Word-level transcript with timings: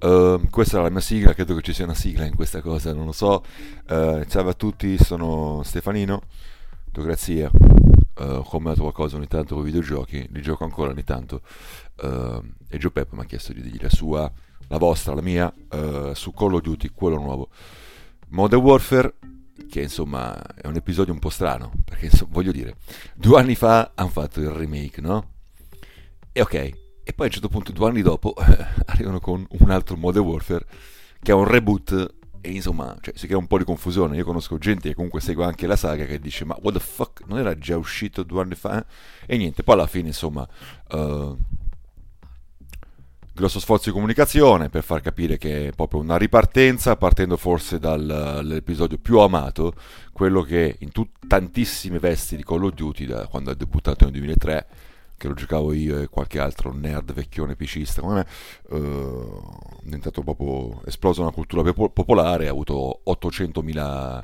Uh, 0.00 0.48
questa 0.48 0.78
è 0.78 0.82
la 0.82 0.90
mia 0.90 1.00
sigla, 1.00 1.34
credo 1.34 1.56
che 1.56 1.62
ci 1.62 1.72
sia 1.72 1.82
una 1.82 1.92
sigla 1.92 2.24
in 2.24 2.36
questa 2.36 2.60
cosa, 2.60 2.92
non 2.92 3.06
lo 3.06 3.10
so. 3.10 3.42
Uh, 3.88 4.24
ciao 4.26 4.46
a 4.46 4.52
tutti, 4.52 4.96
sono 4.96 5.64
Stefanino, 5.64 6.22
Autograzia. 6.86 7.50
Uh, 7.52 8.22
ho 8.22 8.42
commentato 8.44 8.82
qualcosa 8.82 9.16
ogni 9.16 9.26
tanto 9.26 9.56
con 9.56 9.64
i 9.64 9.66
videogiochi, 9.66 10.28
li 10.30 10.40
gioco 10.40 10.62
ancora 10.62 10.92
ogni 10.92 11.02
tanto. 11.02 11.40
Uh, 12.00 12.40
e 12.68 12.78
Gio 12.78 12.92
Peppo 12.92 13.16
mi 13.16 13.22
ha 13.22 13.24
chiesto 13.24 13.52
di 13.52 13.60
dirgli 13.60 13.82
la 13.82 13.90
sua, 13.90 14.30
la 14.68 14.78
vostra, 14.78 15.14
la 15.14 15.20
mia, 15.20 15.52
uh, 15.72 16.14
su 16.14 16.32
Call 16.32 16.54
of 16.54 16.60
Duty, 16.60 16.90
quello 16.94 17.18
nuovo. 17.18 17.48
Modern 18.28 18.62
Warfare, 18.62 19.14
che 19.68 19.82
insomma 19.82 20.40
è 20.54 20.66
un 20.66 20.76
episodio 20.76 21.12
un 21.12 21.18
po' 21.18 21.30
strano, 21.30 21.72
perché 21.84 22.06
insomma, 22.06 22.32
voglio 22.32 22.52
dire, 22.52 22.76
due 23.14 23.38
anni 23.38 23.54
fa 23.54 23.92
hanno 23.94 24.08
fatto 24.08 24.40
il 24.40 24.50
remake, 24.50 25.00
no? 25.00 25.30
E 26.32 26.40
ok, 26.40 26.54
e 26.54 27.12
poi 27.12 27.26
a 27.26 27.28
un 27.28 27.30
certo 27.30 27.48
punto, 27.48 27.72
due 27.72 27.88
anni 27.88 28.02
dopo, 28.02 28.34
arrivano 28.86 29.20
con 29.20 29.46
un 29.48 29.70
altro 29.70 29.96
Modern 29.96 30.24
Warfare, 30.26 30.66
che 31.22 31.32
è 31.32 31.34
un 31.34 31.44
reboot 31.44 32.14
e 32.46 32.50
insomma 32.50 32.94
cioè, 33.00 33.14
si 33.16 33.26
crea 33.26 33.38
un 33.38 33.46
po' 33.46 33.56
di 33.56 33.64
confusione. 33.64 34.16
Io 34.16 34.24
conosco 34.24 34.58
gente 34.58 34.88
che 34.88 34.94
comunque 34.94 35.22
segue 35.22 35.46
anche 35.46 35.66
la 35.66 35.76
saga 35.76 36.04
che 36.04 36.18
dice: 36.18 36.44
Ma 36.44 36.54
what 36.60 36.74
the 36.74 36.80
fuck, 36.80 37.22
non 37.26 37.38
era 37.38 37.56
già 37.56 37.76
uscito 37.78 38.22
due 38.22 38.42
anni 38.42 38.54
fa? 38.54 38.84
E 39.24 39.36
niente, 39.38 39.62
poi 39.62 39.74
alla 39.74 39.86
fine, 39.86 40.08
insomma, 40.08 40.46
uh, 40.90 41.38
grosso 43.44 43.60
sforzo 43.60 43.90
di 43.90 43.94
comunicazione 43.94 44.70
per 44.70 44.82
far 44.82 45.02
capire 45.02 45.36
che 45.36 45.68
è 45.68 45.72
proprio 45.72 46.00
una 46.00 46.16
ripartenza, 46.16 46.96
partendo 46.96 47.36
forse 47.36 47.78
dall'episodio 47.78 48.96
più 48.96 49.18
amato, 49.18 49.74
quello 50.12 50.40
che 50.40 50.76
in 50.78 50.90
tut- 50.92 51.26
tantissime 51.28 51.98
vesti 51.98 52.36
di 52.36 52.42
Call 52.42 52.64
of 52.64 52.72
Duty, 52.72 53.04
da 53.04 53.26
quando 53.26 53.50
è 53.50 53.54
debuttato 53.54 54.04
nel 54.04 54.14
2003 54.14 54.66
che 55.18 55.28
lo 55.28 55.34
giocavo 55.34 55.74
io 55.74 56.00
e 56.00 56.08
qualche 56.08 56.40
altro 56.40 56.72
nerd 56.72 57.12
vecchione 57.12 57.54
picista 57.54 58.00
come 58.00 58.14
me, 58.14 58.26
eh, 58.70 59.40
è 59.78 59.84
diventato 59.84 60.22
proprio 60.22 60.80
esploso 60.86 61.20
una 61.20 61.30
cultura 61.30 61.70
popolare, 61.72 62.48
ha 62.48 62.50
avuto 62.50 63.02
800.000 63.06 64.22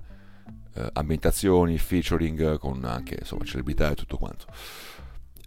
eh, 0.77 0.91
ambientazioni, 0.95 1.77
featuring 1.77 2.57
con 2.59 2.85
anche 2.85 3.17
insomma 3.21 3.45
celebrità 3.45 3.91
e 3.91 3.95
tutto 3.95 4.17
quanto. 4.17 4.47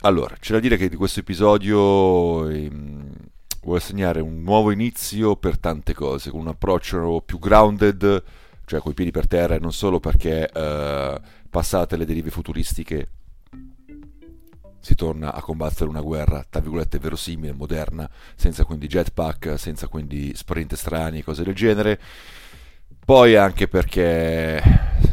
Allora, 0.01 0.35
c'è 0.39 0.53
da 0.53 0.59
dire 0.59 0.77
che 0.77 0.89
di 0.89 0.95
questo 0.95 1.21
episodio 1.21 2.47
ehm, 2.49 3.31
vuole 3.63 3.79
segnare 3.79 4.19
un 4.19 4.41
nuovo 4.41 4.71
inizio 4.71 5.35
per 5.35 5.57
tante 5.57 5.93
cose, 5.93 6.29
con 6.29 6.41
un 6.41 6.47
approccio 6.49 7.21
più 7.25 7.39
grounded, 7.39 8.23
cioè 8.65 8.79
coi 8.79 8.93
piedi 8.93 9.11
per 9.11 9.27
terra, 9.27 9.55
e 9.55 9.59
non 9.59 9.71
solo 9.71 9.99
perché 9.99 10.49
eh, 10.49 11.21
passate 11.49 11.97
le 11.97 12.05
derive 12.05 12.29
futuristiche 12.29 13.07
si 14.79 14.95
torna 14.95 15.33
a 15.33 15.41
combattere 15.41 15.89
una 15.89 16.01
guerra, 16.01 16.45
tra 16.49 16.59
virgolette, 16.59 16.99
verosimile, 16.99 17.53
moderna, 17.53 18.09
senza 18.35 18.65
quindi 18.65 18.87
jetpack, 18.87 19.57
senza 19.57 19.87
quindi 19.87 20.35
sprint 20.35 20.75
strani 20.75 21.19
e 21.19 21.23
cose 21.23 21.43
del 21.43 21.55
genere. 21.55 21.97
Poi 23.05 23.37
anche 23.37 23.69
perché 23.69 24.61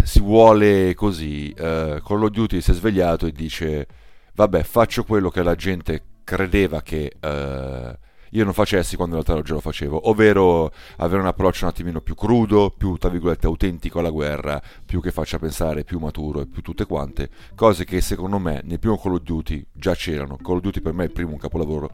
si 0.02 0.20
vuole 0.20 0.94
così, 0.94 1.50
eh, 1.50 2.02
Call 2.04 2.22
of 2.22 2.30
Duty 2.30 2.60
si 2.60 2.72
è 2.72 2.74
svegliato 2.74 3.26
e 3.26 3.32
dice, 3.32 3.86
vabbè, 4.34 4.64
faccio 4.64 5.04
quello 5.04 5.30
che 5.30 5.42
la 5.44 5.54
gente 5.54 6.02
credeva 6.24 6.82
che... 6.82 7.16
Eh, 7.20 8.08
io 8.30 8.44
non 8.44 8.52
facessi 8.52 8.96
quando 8.96 9.16
in 9.16 9.22
realtà 9.22 9.42
già 9.46 9.54
lo 9.54 9.60
facevo, 9.60 10.08
ovvero 10.08 10.72
avere 10.96 11.20
un 11.20 11.26
approccio 11.26 11.64
un 11.64 11.70
attimino 11.70 12.00
più 12.00 12.14
crudo, 12.14 12.70
più 12.70 12.96
tra 12.96 13.08
virgolette 13.08 13.46
autentico 13.46 13.98
alla 13.98 14.10
guerra, 14.10 14.60
più 14.84 15.00
che 15.00 15.10
faccia 15.10 15.38
pensare, 15.38 15.84
più 15.84 15.98
maturo 15.98 16.40
e 16.40 16.46
più 16.46 16.62
tutte 16.62 16.84
quante, 16.86 17.30
cose 17.54 17.84
che 17.84 18.00
secondo 18.00 18.38
me 18.38 18.60
nel 18.64 18.78
primo 18.78 18.98
Call 18.98 19.14
of 19.14 19.22
Duty 19.22 19.66
già 19.72 19.94
c'erano. 19.94 20.36
Call 20.36 20.56
of 20.56 20.62
Duty 20.62 20.80
per 20.80 20.92
me 20.92 21.04
è 21.04 21.06
il 21.06 21.12
primo 21.12 21.32
un 21.32 21.38
capolavoro, 21.38 21.90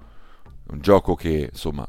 un 0.68 0.80
gioco 0.80 1.14
che 1.14 1.48
insomma 1.50 1.88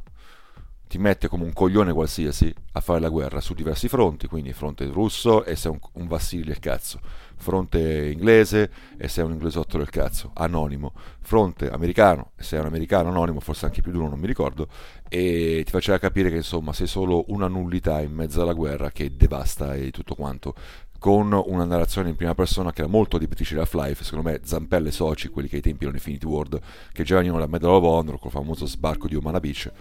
ti 0.87 0.97
mette 0.97 1.27
come 1.27 1.43
un 1.43 1.53
coglione 1.53 1.91
qualsiasi 1.93 2.53
a 2.73 2.79
fare 2.79 2.99
la 2.99 3.09
guerra 3.09 3.41
su 3.41 3.53
diversi 3.53 3.87
fronti, 3.87 4.27
quindi 4.27 4.53
fronte 4.53 4.85
russo 4.85 5.43
e 5.43 5.55
sei 5.55 5.71
un, 5.71 5.79
un 5.93 6.07
vassillo 6.07 6.45
del 6.45 6.59
cazzo, 6.59 6.99
fronte 7.35 8.09
inglese 8.11 8.71
e 8.97 9.07
sei 9.07 9.25
un 9.25 9.31
inglesotto 9.31 9.77
del 9.77 9.89
cazzo, 9.89 10.31
anonimo, 10.33 10.93
fronte 11.19 11.69
americano 11.69 12.31
e 12.35 12.43
sei 12.43 12.59
un 12.59 12.65
americano 12.67 13.09
anonimo, 13.09 13.39
forse 13.39 13.65
anche 13.65 13.81
più 13.81 13.91
di 13.91 13.97
uno, 13.97 14.09
non 14.09 14.19
mi 14.19 14.27
ricordo, 14.27 14.67
e 15.09 15.61
ti 15.65 15.71
faceva 15.71 15.97
capire 15.97 16.29
che 16.29 16.37
insomma 16.37 16.73
sei 16.73 16.87
solo 16.87 17.25
una 17.27 17.47
nullità 17.47 18.01
in 18.01 18.13
mezzo 18.13 18.41
alla 18.41 18.53
guerra 18.53 18.91
che 18.91 19.15
devasta 19.15 19.75
e 19.75 19.91
tutto 19.91 20.15
quanto 20.15 20.55
con 20.99 21.31
una 21.31 21.63
narrazione 21.63 22.09
in 22.09 22.15
prima 22.15 22.33
persona 22.33 22.71
che 22.71 22.81
era 22.81 22.89
molto 22.89 23.17
ripetitrice 23.17 23.53
di 23.53 23.59
Half-Life, 23.59 24.03
secondo 24.03 24.29
me 24.29 24.39
Zampelle 24.43 24.91
Soci, 24.91 25.27
quelli 25.27 25.47
che 25.47 25.57
ai 25.57 25.61
tempi 25.61 25.83
erano 25.83 25.97
Infinity 25.97 26.25
World, 26.25 26.59
che 26.91 27.03
già 27.03 27.17
venivano 27.17 27.41
da 27.41 27.47
Medal 27.47 27.71
of 27.71 27.83
Honor 27.83 28.19
col 28.19 28.31
famoso 28.31 28.65
sbarco 28.65 29.07
di 29.07 29.15
Omana 29.15 29.39
Beach, 29.39 29.71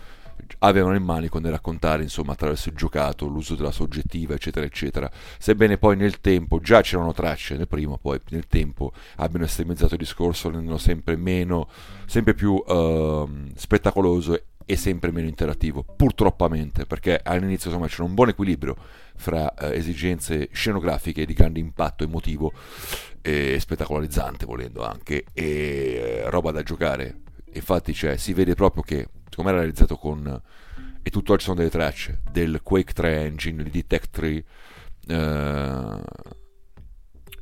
avevano 0.61 0.95
in 0.95 1.03
manico 1.03 1.39
nel 1.39 1.53
raccontare 1.53 2.03
insomma 2.03 2.33
attraverso 2.33 2.69
il 2.69 2.77
giocato 2.77 3.27
l'uso 3.27 3.55
della 3.55 3.73
soggettiva 3.73 4.35
eccetera 4.35 4.67
eccetera. 4.67 5.11
Sebbene 5.39 5.79
poi 5.79 5.97
nel 5.97 6.21
tempo 6.21 6.61
già 6.61 6.81
c'erano 6.81 7.13
tracce 7.13 7.57
nel 7.57 7.69
primo 7.69 7.99
poi 7.99 8.21
nel 8.31 8.47
tempo 8.47 8.93
abbiano 9.17 9.45
estremizzato 9.45 9.95
il 9.95 10.01
discorso 10.01 10.49
rendendolo 10.49 10.79
sempre 10.79 11.17
meno 11.17 11.69
sempre 12.07 12.35
più 12.35 12.53
uh, 12.55 13.29
spettacoloso 13.55 14.41
e 14.69 14.77
sempre 14.77 15.13
meno 15.13 15.29
interattivo 15.29 15.85
purtroppamente 15.85 16.87
perché 16.87 17.21
all'inizio 17.23 17.71
insomma 17.71 17.87
c'era 17.87 18.03
un 18.03 18.15
buon 18.15 18.31
equilibrio 18.31 18.77
fra 19.15 19.55
uh, 19.61 19.67
esigenze 19.67 20.49
scenografiche 20.53 21.25
di 21.25 21.35
grande 21.35 21.61
impatto 21.61 22.03
emotivo 22.03 22.53
e 23.23 23.59
spettacolarizzante 23.59 24.45
volendo 24.45 24.85
anche 24.85 25.25
e 25.33 26.23
uh, 26.25 26.31
roba 26.31 26.51
da 26.51 26.63
giocare. 26.63 27.23
Infatti 27.53 27.95
cioè, 27.95 28.17
si 28.17 28.35
vede 28.35 28.55
proprio 28.55 28.83
che 28.83 29.09
siccome 29.29 29.51
era 29.51 29.59
realizzato 29.59 29.97
con 29.97 30.43
e 31.03 31.11
tuttora 31.11 31.39
ci 31.39 31.45
sono 31.45 31.57
delle 31.57 31.71
tracce 31.71 32.21
del 32.31 32.61
Quake 32.63 32.93
3 32.93 33.25
engine 33.25 33.63
di 33.63 33.87
Tech 33.87 34.11
3 34.11 34.45
eh, 35.09 36.01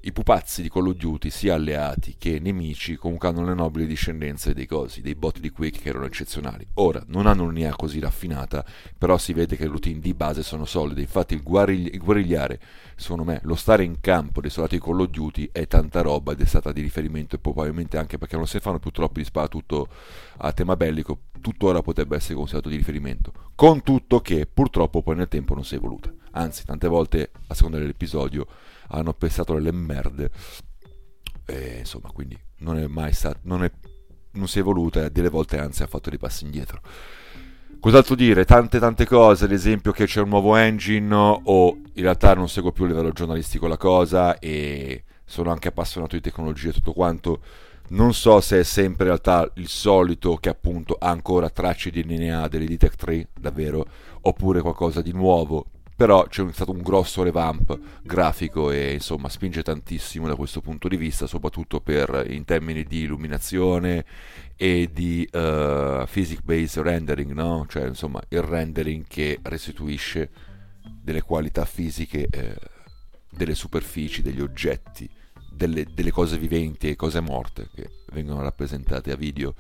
i 0.07 0.13
pupazzi 0.13 0.61
di 0.61 0.69
Call 0.69 0.89
of 0.89 0.97
Duty, 0.97 1.31
sia 1.31 1.55
alleati 1.55 2.17
che 2.19 2.39
nemici, 2.39 2.97
comunque 2.97 3.29
hanno 3.29 3.43
le 3.43 3.55
nobili 3.55 3.87
discendenze 3.87 4.53
dei 4.53 4.67
cosi, 4.67 5.01
dei 5.01 5.15
bot 5.15 5.39
di 5.39 5.49
Quake 5.49 5.79
che 5.79 5.89
erano 5.89 6.05
eccezionali. 6.05 6.67
Ora, 6.75 7.03
non 7.07 7.27
hanno 7.27 7.45
un'IA 7.45 7.75
così 7.75 8.01
raffinata, 8.01 8.67
però 8.99 9.17
si 9.17 9.33
vede 9.33 9.57
che 9.57 9.65
le 9.65 9.71
routine 9.71 10.01
di 10.01 10.13
base 10.13 10.43
sono 10.43 10.67
solide. 10.67 11.01
Infatti 11.01 11.33
il, 11.33 11.43
guarigli- 11.43 11.95
il 11.95 12.03
guerrigliare, 12.03 12.61
secondo 12.97 13.25
me, 13.25 13.41
lo 13.45 13.55
stare 13.55 13.83
in 13.83 14.01
campo 14.01 14.43
dei 14.43 14.51
soldati 14.51 14.77
di 14.77 14.83
Call 14.83 15.01
of 15.01 15.09
Duty 15.09 15.49
è 15.51 15.67
tanta 15.67 16.03
roba 16.03 16.33
ed 16.33 16.41
è 16.43 16.45
stata 16.45 16.71
di 16.71 16.83
riferimento 16.83 17.37
e 17.37 17.39
probabilmente 17.39 17.97
anche 17.97 18.19
perché 18.19 18.37
non 18.37 18.47
si 18.47 18.61
fanno 18.61 18.79
più 18.79 18.91
troppi 18.91 19.21
di 19.21 19.25
spada 19.25 19.49
tutto 19.49 19.89
a 20.37 20.53
tema 20.53 20.77
bellico, 20.77 21.19
tuttora 21.41 21.81
potrebbe 21.81 22.17
essere 22.17 22.35
considerato 22.35 22.69
di 22.69 22.77
riferimento. 22.77 23.33
Con 23.55 23.83
tutto 23.83 24.21
che 24.21 24.47
purtroppo 24.53 25.01
poi 25.01 25.17
nel 25.17 25.29
tempo 25.29 25.55
non 25.55 25.65
si 25.65 25.77
è 25.77 25.79
evoluta. 25.79 26.13
Anzi, 26.33 26.67
tante 26.67 26.89
volte, 26.89 27.31
a 27.47 27.55
seconda 27.55 27.79
dell'episodio, 27.79 28.47
hanno 28.89 29.13
pensato 29.13 29.55
delle 29.55 29.73
merde. 29.73 30.31
E, 31.47 31.77
insomma, 31.81 32.11
quindi 32.11 32.39
non 32.59 32.79
è 32.79 32.87
mai 32.87 33.13
stato, 33.13 33.39
non, 33.43 33.65
è, 33.65 33.71
non 34.33 34.49
si 34.49 34.59
è 34.59 34.61
evoluta 34.61 35.01
e 35.01 35.05
a 35.05 35.09
delle 35.09 35.29
volte 35.29 35.59
anzi 35.59 35.83
ha 35.83 35.87
fatto 35.87 36.11
dei 36.11 36.19
passi 36.19 36.45
indietro. 36.45 36.81
Cos'altro 37.81 38.15
dire? 38.15 38.47
Tante 38.47 38.79
tante 38.79 39.05
cose, 39.05 39.45
ad 39.45 39.53
esempio 39.53 39.93
che 39.93 40.07
c'è 40.07 40.23
un 40.23 40.31
nuovo 40.31 40.57
engine 40.57 41.15
o 41.15 41.77
in 41.93 42.03
realtà 42.03 42.33
non 42.33 42.49
seguo 42.49 42.73
più 42.73 42.85
a 42.85 42.87
livello 42.87 43.11
giornalistico 43.11 43.67
la 43.67 43.77
cosa 43.77 44.39
e 44.39 45.05
sono 45.23 45.51
anche 45.51 45.69
appassionato 45.69 46.17
di 46.17 46.23
tecnologia 46.23 46.71
e 46.71 46.73
tutto 46.73 46.95
quanto. 46.95 47.41
Non 47.89 48.15
so 48.15 48.41
se 48.41 48.61
è 48.61 48.63
sempre 48.63 49.05
in 49.05 49.11
realtà 49.11 49.51
il 49.57 49.69
solito 49.69 50.37
che 50.37 50.49
appunto 50.49 50.97
ha 50.99 51.11
ancora 51.11 51.51
tracce 51.51 51.91
di 51.91 52.03
DNA 52.03 52.49
delle 52.49 52.65
Detect 52.65 52.97
3, 52.97 53.29
davvero, 53.39 53.87
oppure 54.23 54.63
qualcosa 54.63 55.03
di 55.03 55.13
nuovo 55.13 55.67
però 55.97 56.27
c'è 56.27 56.45
stato 56.53 56.73
un 56.73 56.83
grosso 56.83 57.23
revamp 57.23 57.79
grafico 58.03 58.71
e 58.71 58.95
insomma 58.95 59.29
spinge 59.29 59.63
tantissimo 59.63 60.27
da 60.27 60.35
questo 60.35 60.61
punto 60.61 60.89
di 60.89 60.97
vista, 60.97 61.27
soprattutto 61.27 61.81
per, 61.81 62.27
in 62.29 62.45
termini 62.45 62.83
di 62.83 63.03
illuminazione 63.03 64.05
e 64.57 64.91
di 64.93 65.29
uh, 65.33 66.05
physics 66.11 66.43
based 66.43 66.83
rendering, 66.83 67.31
no? 67.33 67.67
cioè 67.69 67.87
insomma 67.87 68.21
il 68.29 68.43
rendering 68.43 69.05
che 69.07 69.39
restituisce 69.43 70.31
delle 71.03 71.23
qualità 71.23 71.65
fisiche 71.65 72.27
eh, 72.31 72.57
delle 73.31 73.55
superfici, 73.55 74.23
degli 74.23 74.41
oggetti, 74.41 75.09
delle, 75.51 75.87
delle 75.95 76.11
cose 76.11 76.39
viventi 76.39 76.89
e 76.89 76.97
cose 76.97 77.21
morte 77.21 77.69
che 77.73 77.91
vengono 78.13 78.43
rappresentate 78.43 79.13
a 79.13 79.17
video 79.17 79.55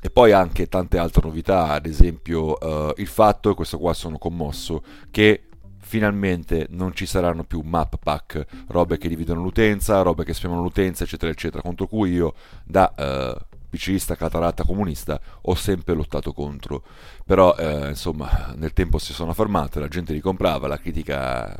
e 0.00 0.10
poi 0.10 0.32
anche 0.32 0.66
tante 0.66 0.98
altre 0.98 1.22
novità, 1.26 1.68
ad 1.68 1.86
esempio 1.86 2.56
uh, 2.58 2.92
il 2.96 3.06
fatto, 3.06 3.50
e 3.50 3.54
questo 3.54 3.78
qua 3.78 3.92
sono 3.92 4.18
commosso, 4.18 4.82
che 5.10 5.44
finalmente 5.78 6.66
non 6.70 6.94
ci 6.94 7.04
saranno 7.04 7.44
più 7.44 7.60
map 7.60 7.98
pack, 7.98 8.46
robe 8.68 8.96
che 8.96 9.08
dividono 9.08 9.42
l'utenza, 9.42 10.02
robe 10.02 10.24
che 10.24 10.34
spiegano 10.34 10.62
l'utenza, 10.62 11.04
eccetera, 11.04 11.32
eccetera, 11.32 11.62
contro 11.62 11.86
cui 11.86 12.12
io 12.12 12.34
da 12.64 12.92
uh, 12.96 13.58
PCista 13.68 14.16
cataratta 14.16 14.64
comunista 14.64 15.20
ho 15.42 15.54
sempre 15.54 15.94
lottato 15.94 16.32
contro. 16.32 16.82
Però, 17.24 17.54
uh, 17.58 17.88
insomma, 17.88 18.54
nel 18.56 18.72
tempo 18.72 18.98
si 18.98 19.12
sono 19.12 19.32
fermate, 19.32 19.80
la 19.80 19.88
gente 19.88 20.12
li 20.12 20.20
comprava, 20.20 20.66
la 20.66 20.78
critica 20.78 21.56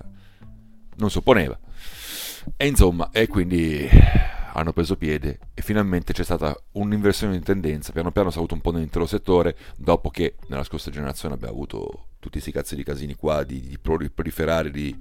non 0.97 1.11
si 1.11 1.19
opponeva. 1.19 1.59
E 2.57 2.67
insomma, 2.67 3.11
e 3.13 3.27
quindi 3.27 3.89
hanno 4.53 4.73
preso 4.73 4.97
piede 4.97 5.39
e 5.55 5.63
finalmente 5.63 6.13
c'è 6.13 6.25
stata 6.25 6.57
un'inversione 6.73 7.39
di 7.39 7.45
tendenza, 7.45 7.93
piano 7.93 8.11
piano 8.11 8.31
si 8.31 8.37
è 8.37 8.39
avuto 8.39 8.55
un 8.55 8.61
po' 8.61 8.73
nell'intero 8.73 9.07
settore, 9.07 9.57
dopo 9.77 10.11
che 10.11 10.35
nella 10.49 10.65
scorsa 10.65 10.91
generazione 10.91 11.35
abbiamo 11.35 11.55
avuto 11.55 12.07
tutti 12.19 12.33
questi 12.33 12.53
cazzi 12.53 12.77
di 12.77 12.85
casini 12.85 13.15
qua, 13.15 13.43
di, 13.45 13.61
di 13.61 13.79
proliferare 13.79 14.71
di 14.71 14.97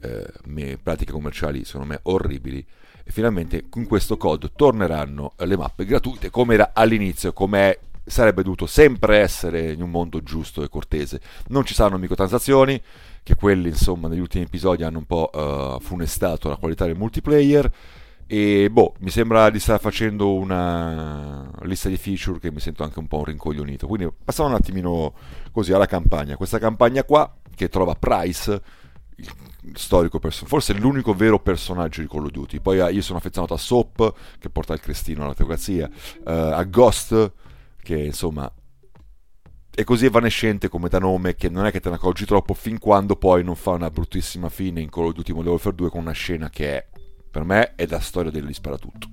eh, 0.00 0.78
pratiche 0.82 1.12
commerciali 1.12 1.64
secondo 1.64 1.86
me 1.86 2.00
orribili, 2.02 2.64
e 3.04 3.10
finalmente 3.10 3.68
con 3.68 3.86
questo 3.86 4.16
code 4.16 4.52
torneranno 4.54 5.34
le 5.36 5.56
mappe 5.56 5.84
gratuite 5.84 6.30
come 6.30 6.54
era 6.54 6.70
all'inizio, 6.72 7.32
come 7.32 7.78
sarebbe 8.04 8.42
dovuto 8.42 8.66
sempre 8.66 9.18
essere 9.18 9.72
in 9.72 9.82
un 9.82 9.90
mondo 9.90 10.22
giusto 10.22 10.62
e 10.62 10.68
cortese. 10.68 11.20
Non 11.48 11.64
ci 11.64 11.74
saranno 11.74 11.98
microtransazioni, 11.98 12.80
che 13.22 13.34
quelli 13.36 13.68
insomma 13.68 14.08
negli 14.08 14.18
ultimi 14.18 14.44
episodi 14.44 14.82
hanno 14.82 14.98
un 14.98 15.06
po' 15.06 15.30
uh, 15.32 15.80
funestato 15.80 16.48
la 16.48 16.56
qualità 16.56 16.86
del 16.86 16.96
multiplayer. 16.96 17.72
E 18.32 18.70
boh, 18.70 18.94
mi 19.00 19.10
sembra 19.10 19.50
di 19.50 19.60
stare 19.60 19.78
facendo 19.78 20.32
una 20.32 21.50
lista 21.64 21.90
di 21.90 21.98
feature 21.98 22.38
che 22.38 22.50
mi 22.50 22.60
sento 22.60 22.82
anche 22.82 22.98
un 22.98 23.06
po' 23.06 23.22
rincoglionito. 23.24 23.86
Quindi 23.86 24.10
passiamo 24.24 24.48
un 24.48 24.56
attimino 24.56 25.12
così 25.52 25.74
alla 25.74 25.84
campagna. 25.84 26.36
Questa 26.36 26.58
campagna 26.58 27.04
qua 27.04 27.30
che 27.54 27.68
trova 27.68 27.94
Price 27.94 28.62
storico 29.74 30.18
person- 30.18 30.48
forse 30.48 30.72
l'unico 30.72 31.12
vero 31.12 31.40
personaggio 31.40 32.00
di 32.00 32.08
Call 32.08 32.24
of 32.24 32.30
Duty. 32.30 32.60
Poi 32.60 32.78
uh, 32.78 32.88
io 32.88 33.02
sono 33.02 33.18
affezionato 33.18 33.52
a 33.52 33.58
Soap, 33.58 34.14
che 34.38 34.48
porta 34.48 34.72
il 34.72 34.80
crestino 34.80 35.24
alla 35.24 35.34
teocrazia, 35.34 35.90
uh, 36.24 36.30
a 36.30 36.64
Ghost, 36.64 37.32
che 37.82 37.98
insomma 37.98 38.50
è 39.74 39.84
così 39.84 40.06
evanescente 40.06 40.68
come 40.68 40.88
da 40.88 40.98
nome 40.98 41.34
che 41.34 41.50
non 41.50 41.66
è 41.66 41.70
che 41.70 41.80
te 41.80 41.90
ne 41.90 41.96
accorgi 41.96 42.24
troppo 42.24 42.52
fin 42.54 42.78
quando 42.78 43.16
poi 43.16 43.42
non 43.42 43.56
fa 43.56 43.70
una 43.70 43.90
bruttissima 43.90 44.50
fine 44.50 44.80
in 44.80 44.88
Call 44.90 45.06
of 45.06 45.12
Duty 45.12 45.32
Modern 45.32 45.50
Warfare 45.50 45.74
2 45.74 45.90
con 45.90 46.00
una 46.00 46.12
scena 46.12 46.50
che 46.50 46.76
è, 46.76 46.86
per 47.32 47.44
me 47.44 47.74
è 47.74 47.86
la 47.86 47.98
storia 47.98 48.30
degli 48.30 48.52
sparatutto. 48.52 49.08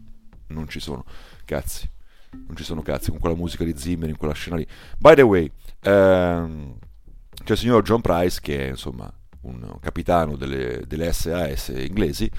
Non 0.48 0.68
ci 0.68 0.81
sono 0.81 1.06
cazzi. 1.45 1.89
Non 2.31 2.56
ci 2.57 2.66
sono 2.66 2.81
cazzi 2.81 3.12
con 3.12 3.19
quella 3.19 3.36
musica 3.36 3.63
di 3.63 3.75
Zimmer 3.77 4.10
in 4.10 4.18
quella 4.18 4.33
scena 4.33 4.57
lì. 4.57 4.68
By 4.98 5.16
the 5.16 5.21
way, 5.21 5.50
ehm, 5.81 6.77
c'è 7.44 7.54
il 7.54 7.57
signor 7.57 7.81
John 7.81 8.01
Price 8.01 8.39
che 8.42 8.66
è 8.66 8.69
insomma 8.69 9.12
un 9.44 9.77
capitano 9.80 10.36
delle, 10.36 10.83
delle 10.86 11.13
SAS 11.13 11.69
inglesi, 11.69 12.30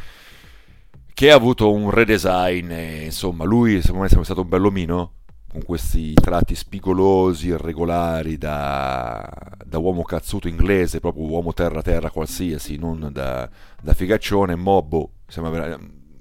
che 1.14 1.30
ha 1.30 1.34
avuto 1.34 1.72
un 1.72 1.90
redesign 1.90 2.70
e 2.70 3.04
insomma 3.06 3.44
lui 3.44 3.80
secondo 3.80 4.02
me 4.02 4.08
è 4.08 4.24
stato 4.24 4.42
un 4.42 4.48
bell'omino 4.48 5.12
con 5.50 5.64
questi 5.64 6.14
tratti 6.14 6.54
spigolosi, 6.54 7.48
irregolari 7.48 8.38
da, 8.38 9.28
da, 9.64 9.78
uomo 9.78 10.02
cazzuto 10.02 10.46
inglese, 10.46 11.00
proprio 11.00 11.24
uomo 11.24 11.52
terra-terra 11.52 12.10
qualsiasi, 12.10 12.76
non 12.76 13.08
da, 13.10 13.50
da 13.82 13.92
figaccione, 13.92 14.54
mobbo, 14.54 15.14
sembra, 15.26 15.76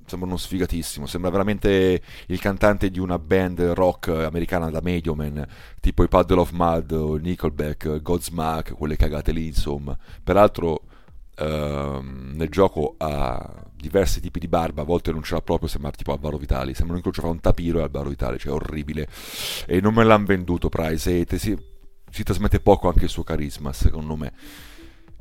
sembra 0.05 0.27
uno 0.27 0.37
sfigatissimo, 0.37 1.05
sembra 1.05 1.29
veramente 1.29 2.01
il 2.25 2.39
cantante 2.39 2.89
di 2.89 2.97
una 2.97 3.19
band 3.19 3.61
rock 3.61 4.07
americana 4.07 4.71
da 4.71 4.79
Medioman, 4.81 5.45
tipo 5.79 6.01
i 6.01 6.07
Puddle 6.07 6.39
of 6.39 6.49
Mud, 6.51 6.91
Nickelback, 7.21 8.01
Godsmack, 8.01 8.73
quelle 8.73 8.95
cagate 8.95 9.31
lì, 9.31 9.45
insomma. 9.45 9.95
Peraltro 10.23 10.81
ehm, 11.39 12.33
nel 12.35 12.49
gioco 12.49 12.95
ha 12.97 13.65
diversi 13.75 14.19
tipi 14.19 14.39
di 14.39 14.47
barba, 14.47 14.81
a 14.81 14.85
volte 14.85 15.11
non 15.11 15.23
ce 15.23 15.35
l'ha 15.35 15.41
proprio, 15.41 15.69
sembra 15.69 15.91
tipo 15.91 16.11
Alvaro 16.11 16.37
Vitali, 16.37 16.73
sembra 16.73 16.91
un 16.91 16.97
incrocio 16.97 17.21
fra 17.21 17.29
un 17.29 17.39
tapiro 17.39 17.79
e 17.79 17.83
Alvaro 17.83 18.09
Vitali, 18.09 18.37
cioè 18.37 18.53
orribile. 18.53 19.07
E 19.65 19.79
non 19.79 19.93
me 19.93 20.03
l'hanno 20.03 20.25
venduto 20.25 20.69
Price, 20.69 21.19
e 21.19 21.37
si, 21.37 21.57
si 22.11 22.23
trasmette 22.23 22.59
poco 22.59 22.89
anche 22.89 23.05
il 23.05 23.09
suo 23.09 23.23
carisma, 23.23 23.71
secondo 23.71 24.15
me. 24.15 24.33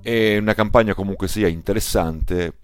È 0.01 0.37
una 0.39 0.55
campagna 0.55 0.95
comunque 0.95 1.29
sia 1.29 1.49
interessante, 1.49 2.55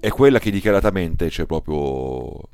è 0.00 0.10
quella 0.10 0.38
che 0.38 0.50
dichiaratamente 0.50 1.28
c'è 1.28 1.46
proprio 1.46 2.48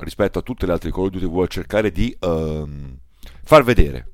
rispetto 0.00 0.38
a 0.38 0.42
tutte 0.42 0.66
le 0.66 0.72
altre 0.72 0.90
Call 0.90 1.04
of 1.04 1.10
Duty 1.10 1.26
vuole 1.26 1.48
cercare 1.48 1.90
di 1.90 2.14
um, 2.20 2.98
far 3.42 3.62
vedere 3.62 4.10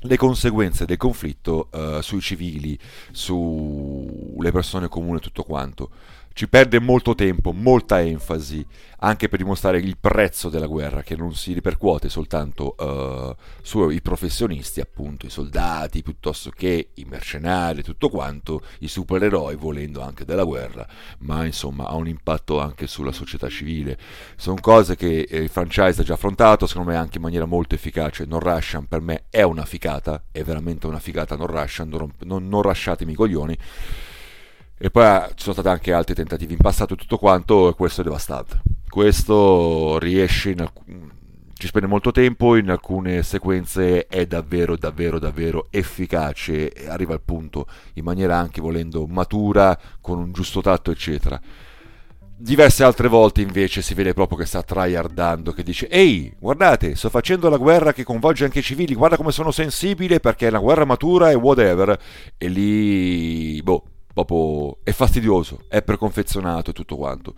le 0.00 0.16
conseguenze 0.16 0.86
del 0.86 0.96
conflitto 0.96 1.68
uh, 1.72 2.00
sui 2.00 2.20
civili, 2.20 2.78
sulle 3.10 4.50
persone 4.50 4.88
comuni 4.88 5.18
e 5.18 5.20
tutto 5.20 5.42
quanto 5.42 5.90
ci 6.32 6.48
perde 6.48 6.80
molto 6.80 7.14
tempo, 7.14 7.52
molta 7.52 8.00
enfasi, 8.00 8.64
anche 9.02 9.28
per 9.28 9.38
dimostrare 9.38 9.78
il 9.78 9.96
prezzo 9.98 10.48
della 10.48 10.66
guerra, 10.66 11.02
che 11.02 11.16
non 11.16 11.34
si 11.34 11.52
ripercuote 11.52 12.08
soltanto 12.08 12.74
uh, 12.78 13.34
sui 13.62 14.00
professionisti, 14.00 14.80
appunto, 14.80 15.26
i 15.26 15.30
soldati, 15.30 16.02
piuttosto 16.02 16.50
che 16.50 16.90
i 16.94 17.04
mercenari, 17.04 17.82
tutto 17.82 18.08
quanto, 18.08 18.62
i 18.80 18.88
supereroi, 18.88 19.56
volendo 19.56 20.02
anche 20.02 20.24
della 20.24 20.44
guerra, 20.44 20.86
ma 21.20 21.44
insomma 21.44 21.88
ha 21.88 21.94
un 21.94 22.08
impatto 22.08 22.60
anche 22.60 22.86
sulla 22.86 23.12
società 23.12 23.48
civile. 23.48 23.98
Sono 24.36 24.60
cose 24.60 24.96
che 24.96 25.26
il 25.28 25.48
franchise 25.48 26.00
ha 26.00 26.04
già 26.04 26.14
affrontato, 26.14 26.66
secondo 26.66 26.90
me 26.90 26.96
anche 26.96 27.16
in 27.16 27.22
maniera 27.22 27.44
molto 27.46 27.74
efficace. 27.74 28.24
Non 28.24 28.40
Russian 28.40 28.86
per 28.86 29.00
me 29.00 29.24
è 29.30 29.42
una 29.42 29.64
ficata, 29.64 30.22
è 30.30 30.42
veramente 30.42 30.86
una 30.86 31.00
ficata 31.00 31.36
Non 31.36 31.46
Russian, 31.46 31.88
non, 31.88 32.12
non, 32.24 32.48
non 32.48 32.62
rasciatemi 32.62 33.12
i 33.12 33.16
coglioni. 33.16 33.58
E 34.82 34.90
poi 34.90 35.04
ah, 35.04 35.28
ci 35.28 35.42
sono 35.42 35.52
stati 35.52 35.68
anche 35.68 35.92
altri 35.92 36.14
tentativi 36.14 36.54
in 36.54 36.58
passato 36.58 36.94
e 36.94 36.96
tutto 36.96 37.18
quanto, 37.18 37.68
e 37.68 37.74
questo 37.74 38.00
è 38.00 38.04
devastante. 38.04 38.62
Questo 38.88 39.98
riesce, 39.98 40.54
alc- 40.56 40.80
ci 41.52 41.66
spende 41.66 41.86
molto 41.86 42.12
tempo, 42.12 42.56
in 42.56 42.70
alcune 42.70 43.22
sequenze 43.22 44.06
è 44.06 44.24
davvero, 44.24 44.78
davvero, 44.78 45.18
davvero 45.18 45.66
efficace, 45.68 46.72
arriva 46.88 47.12
al 47.12 47.20
punto 47.20 47.66
in 47.94 48.04
maniera 48.04 48.38
anche 48.38 48.62
volendo 48.62 49.06
matura, 49.06 49.78
con 50.00 50.18
un 50.18 50.32
giusto 50.32 50.62
tatto, 50.62 50.90
eccetera. 50.90 51.38
Diverse 52.38 52.82
altre 52.82 53.08
volte 53.08 53.42
invece 53.42 53.82
si 53.82 53.92
vede 53.92 54.14
proprio 54.14 54.38
che 54.38 54.46
sta 54.46 54.62
tryhardando, 54.62 55.52
che 55.52 55.62
dice 55.62 55.88
Ehi, 55.88 56.34
guardate, 56.38 56.94
sto 56.94 57.10
facendo 57.10 57.50
la 57.50 57.58
guerra 57.58 57.92
che 57.92 58.02
coinvolge 58.02 58.44
anche 58.44 58.60
i 58.60 58.62
civili, 58.62 58.94
guarda 58.94 59.18
come 59.18 59.30
sono 59.30 59.50
sensibile 59.50 60.20
perché 60.20 60.46
è 60.46 60.48
una 60.48 60.58
guerra 60.58 60.86
matura 60.86 61.30
e 61.30 61.34
whatever. 61.34 61.98
E 62.38 62.48
lì, 62.48 63.62
boh, 63.62 63.84
proprio 64.24 64.78
è 64.82 64.92
fastidioso, 64.92 65.64
è 65.68 65.82
preconfezionato 65.82 66.70
e 66.70 66.72
tutto 66.72 66.96
quanto. 66.96 67.34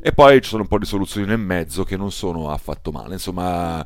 E 0.00 0.12
poi 0.12 0.40
ci 0.40 0.48
sono 0.48 0.62
un 0.62 0.68
po' 0.68 0.78
di 0.78 0.86
soluzioni 0.86 1.26
nel 1.26 1.38
mezzo 1.38 1.84
che 1.84 1.96
non 1.96 2.10
sono 2.10 2.50
affatto 2.50 2.90
male, 2.92 3.14
insomma, 3.14 3.84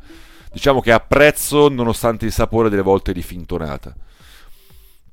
diciamo 0.52 0.80
che 0.80 0.92
apprezzo 0.92 1.68
nonostante 1.68 2.26
il 2.26 2.32
sapore 2.32 2.68
delle 2.68 2.82
volte 2.82 3.12
di 3.12 3.22
fintonata. 3.22 3.94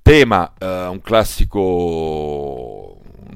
Tema, 0.01 0.53
uh, 0.59 0.65
un 0.91 1.01
classico 1.01 2.76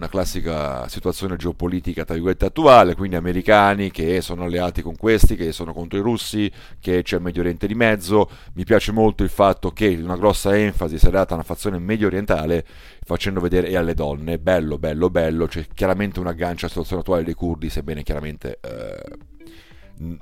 una 0.01 0.09
classica 0.09 0.87
situazione 0.87 1.35
geopolitica 1.35 2.03
tra 2.03 2.15
virgolette 2.15 2.45
attuale, 2.45 2.95
quindi 2.95 3.15
americani 3.15 3.91
che 3.91 4.21
sono 4.21 4.45
alleati 4.45 4.81
con 4.81 4.95
questi, 4.95 5.35
che 5.35 5.51
sono 5.51 5.73
contro 5.73 5.99
i 5.99 6.01
russi, 6.01 6.51
che 6.79 7.03
c'è 7.03 7.17
il 7.17 7.21
Medio 7.21 7.41
Oriente 7.41 7.67
di 7.67 7.75
mezzo. 7.75 8.27
Mi 8.53 8.63
piace 8.63 8.91
molto 8.91 9.21
il 9.21 9.29
fatto 9.29 9.69
che 9.71 9.99
una 10.01 10.17
grossa 10.17 10.57
enfasi 10.57 10.97
sia 10.97 11.11
data 11.11 11.33
a 11.33 11.35
una 11.35 11.43
fazione 11.43 11.77
medio 11.77 12.07
orientale 12.07 12.65
facendo 13.03 13.39
vedere 13.39 13.67
e 13.67 13.77
alle 13.77 13.93
donne, 13.93 14.39
bello, 14.39 14.79
bello, 14.79 15.11
bello, 15.11 15.45
c'è 15.45 15.67
chiaramente 15.71 16.19
un 16.19 16.25
aggancio 16.25 16.65
alla 16.65 16.69
situazione 16.69 17.01
attuale 17.01 17.23
dei 17.23 17.35
curdi, 17.35 17.69
sebbene 17.69 18.01
chiaramente... 18.01 18.59
Eh, 18.59 20.19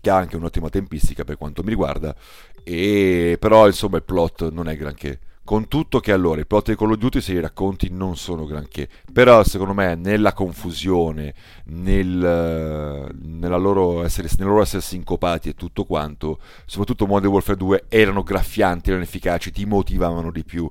che 0.00 0.10
ha 0.10 0.16
anche 0.16 0.36
un'ottima 0.36 0.68
tempistica 0.68 1.24
per 1.24 1.36
quanto 1.36 1.64
mi 1.64 1.70
riguarda, 1.70 2.14
e 2.62 3.36
però 3.40 3.66
insomma 3.66 3.96
il 3.96 4.04
plot 4.04 4.52
non 4.52 4.68
è 4.68 4.76
granché 4.76 5.18
con 5.48 5.66
tutto 5.66 5.98
che 5.98 6.12
allora 6.12 6.42
i 6.42 6.44
plot 6.44 6.68
di 6.68 6.76
Call 6.76 6.90
of 6.90 6.98
Duty 6.98 7.22
se 7.22 7.32
li 7.32 7.40
racconti 7.40 7.88
non 7.90 8.18
sono 8.18 8.44
granché, 8.44 8.86
però 9.10 9.42
secondo 9.44 9.72
me 9.72 9.94
nella 9.94 10.34
confusione, 10.34 11.32
nel, 11.68 12.18
loro 12.18 14.04
essere, 14.04 14.28
nel 14.36 14.46
loro 14.46 14.60
essere 14.60 14.82
sincopati 14.82 15.48
e 15.48 15.54
tutto 15.54 15.86
quanto, 15.86 16.38
soprattutto 16.66 17.06
Modern 17.06 17.32
Warfare 17.32 17.56
2 17.56 17.84
erano 17.88 18.24
graffianti, 18.24 18.90
erano 18.90 19.04
efficaci, 19.04 19.50
ti 19.50 19.64
motivavano 19.64 20.30
di 20.30 20.44
più. 20.44 20.70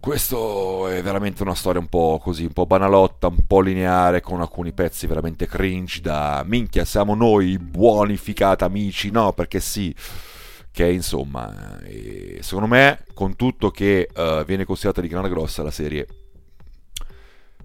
Questo 0.00 0.88
è 0.88 1.02
veramente 1.02 1.42
una 1.42 1.54
storia 1.54 1.82
un 1.82 1.88
po' 1.88 2.18
così, 2.22 2.44
un 2.44 2.54
po' 2.54 2.64
banalotta, 2.64 3.26
un 3.26 3.44
po' 3.46 3.60
lineare, 3.60 4.22
con 4.22 4.40
alcuni 4.40 4.72
pezzi 4.72 5.06
veramente 5.08 5.46
cringe 5.46 6.00
da 6.00 6.42
minchia, 6.46 6.86
siamo 6.86 7.14
noi 7.14 7.58
buoni, 7.58 8.16
ficata, 8.16 8.64
amici, 8.64 9.10
no, 9.10 9.34
perché 9.34 9.60
sì 9.60 9.94
che 10.72 10.88
insomma, 10.90 11.78
eh, 11.80 12.38
secondo 12.42 12.68
me, 12.68 13.04
con 13.14 13.36
tutto 13.36 13.70
che 13.70 14.08
uh, 14.14 14.44
viene 14.44 14.64
considerata 14.64 15.00
di 15.00 15.08
grana 15.08 15.28
grossa, 15.28 15.62
la 15.62 15.70
serie 15.70 16.06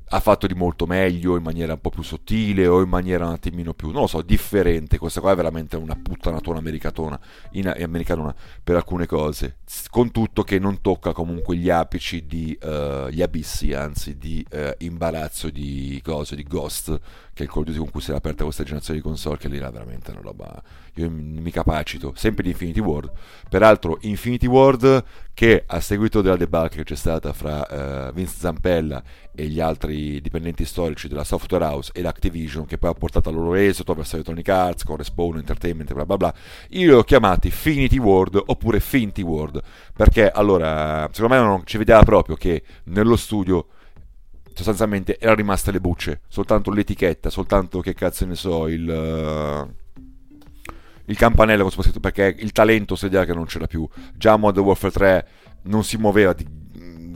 ha 0.09 0.19
fatto 0.19 0.45
di 0.45 0.53
molto 0.53 0.85
meglio 0.85 1.35
in 1.35 1.41
maniera 1.41 1.73
un 1.73 1.81
po' 1.81 1.89
più 1.89 2.03
sottile 2.03 2.67
o 2.67 2.81
in 2.81 2.89
maniera 2.89 3.25
un 3.25 3.33
attimino 3.33 3.73
più, 3.73 3.89
non 3.89 4.01
lo 4.01 4.07
so, 4.07 4.21
differente. 4.21 4.99
Questa 4.99 5.19
qua 5.19 5.31
è 5.31 5.35
veramente 5.35 5.77
una 5.77 5.95
puttanatona 5.95 6.59
americana, 6.59 7.19
in, 7.51 7.67
americana 7.67 8.33
per 8.63 8.75
alcune 8.75 9.07
cose. 9.07 9.57
Con 9.89 10.11
tutto 10.11 10.43
che 10.43 10.59
non 10.59 10.81
tocca 10.81 11.11
comunque 11.11 11.55
gli 11.55 11.69
apici 11.69 12.25
di 12.25 12.57
uh, 12.61 13.07
gli 13.09 13.21
abissi, 13.21 13.73
anzi 13.73 14.17
di 14.17 14.45
uh, 14.51 14.71
imbarazzo 14.77 15.49
di 15.49 15.99
cose, 16.03 16.35
di 16.35 16.43
Ghost, 16.43 16.99
che 17.35 17.43
è 17.43 17.45
il 17.47 17.51
Call 17.51 17.63
of 17.63 17.67
Duty 17.67 17.79
con 17.79 17.91
cui 17.91 17.99
si 17.99 18.11
è 18.11 18.15
aperta 18.15 18.45
questa 18.45 18.63
generazione 18.63 18.99
di 18.99 19.05
console, 19.05 19.37
che 19.37 19.49
lì 19.49 19.57
era 19.57 19.69
veramente 19.69 20.11
una 20.11 20.21
roba. 20.21 20.63
Io 20.93 21.09
mi 21.11 21.51
capacito, 21.51 22.13
sempre 22.15 22.43
di 22.43 22.51
Infinity 22.51 22.79
World. 22.79 23.11
Peraltro, 23.49 23.97
Infinity 24.03 24.47
World, 24.47 25.03
che 25.33 25.65
a 25.67 25.81
seguito 25.81 26.21
della 26.21 26.37
debacle 26.37 26.77
che 26.77 26.83
c'è 26.85 26.95
stata 26.95 27.33
fra 27.33 28.07
uh, 28.07 28.13
Vince 28.13 28.35
Zampella 28.37 29.03
e 29.35 29.47
gli 29.47 29.59
altri 29.59 30.21
dipendenti 30.21 30.63
storici 30.63 31.09
della 31.09 31.25
Software 31.25 31.65
House 31.65 31.91
e 31.93 32.01
l'Activision, 32.01 32.65
che 32.65 32.77
poi 32.77 32.91
ha 32.91 32.93
portato 32.93 33.27
al 33.27 33.35
loro 33.35 33.55
esito 33.55 33.93
verso 33.93 34.15
Electronic 34.15 34.47
Arts, 34.47 34.83
con 34.85 34.95
Respawn 34.95 35.35
Entertainment, 35.35 35.91
bla 35.93 36.05
bla 36.05 36.15
bla, 36.15 36.33
io 36.69 36.87
li 36.87 36.93
ho 36.93 37.03
chiamati 37.03 37.51
Finity 37.51 37.97
World 37.97 38.41
oppure 38.45 38.79
Finty 38.79 39.23
World, 39.23 39.61
perché 39.93 40.31
allora, 40.31 41.09
secondo 41.11 41.35
me 41.35 41.41
non 41.41 41.61
ci 41.65 41.77
vedeva 41.77 42.01
proprio 42.03 42.37
che 42.37 42.63
nello 42.85 43.17
studio 43.17 43.67
sostanzialmente 44.55 45.19
erano 45.19 45.35
rimaste 45.35 45.71
le 45.71 45.79
bucce, 45.79 46.21
soltanto 46.27 46.71
l'etichetta, 46.71 47.29
soltanto 47.29 47.81
che 47.81 47.93
cazzo 47.93 48.25
ne 48.25 48.35
so, 48.35 48.67
il, 48.67 48.87
uh, 48.87 50.01
il 51.05 51.17
campanello, 51.17 51.69
perché 51.99 52.35
il 52.39 52.51
talento 52.51 52.95
si 52.95 53.05
vedeva 53.05 53.25
che 53.25 53.33
non 53.33 53.45
c'era 53.45 53.67
più. 53.67 53.87
Già 54.15 54.37
Modern 54.37 54.65
Warfare 54.65 54.93
3 54.93 55.27
non 55.63 55.83
si 55.83 55.97
muoveva, 55.97 56.33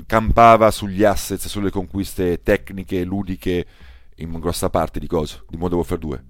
campava 0.06 0.70
sugli 0.70 1.04
assets, 1.04 1.48
sulle 1.48 1.72
conquiste 1.72 2.44
tecniche, 2.44 3.04
ludiche, 3.04 3.66
in 4.18 4.38
grossa 4.40 4.70
parte 4.70 5.00
di 5.00 5.08
cosa, 5.08 5.42
di 5.48 5.58
Modern 5.58 5.78
Warfare 5.78 6.00
2 6.00 6.24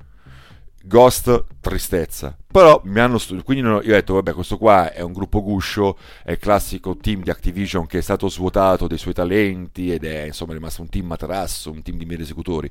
Ghost, 0.83 1.45
tristezza. 1.59 2.38
Però 2.51 2.81
mi 2.85 2.99
hanno 2.99 3.19
studiato, 3.19 3.45
quindi 3.45 3.63
io 3.63 3.75
ho 3.77 3.81
detto, 3.81 4.15
vabbè, 4.15 4.33
questo 4.33 4.57
qua 4.57 4.91
è 4.91 5.01
un 5.01 5.13
gruppo 5.13 5.43
guscio, 5.43 5.95
è 6.23 6.31
il 6.31 6.39
classico 6.39 6.97
team 6.97 7.21
di 7.21 7.29
Activision 7.29 7.85
che 7.85 7.99
è 7.99 8.01
stato 8.01 8.27
svuotato 8.27 8.87
dei 8.87 8.97
suoi 8.97 9.13
talenti 9.13 9.93
ed 9.93 10.03
è 10.03 10.23
insomma 10.23 10.53
rimasto 10.53 10.81
un 10.81 10.89
team 10.89 11.05
materasso, 11.05 11.69
un 11.69 11.83
team 11.83 11.97
di 11.97 12.05
meri 12.05 12.23
esecutori. 12.23 12.67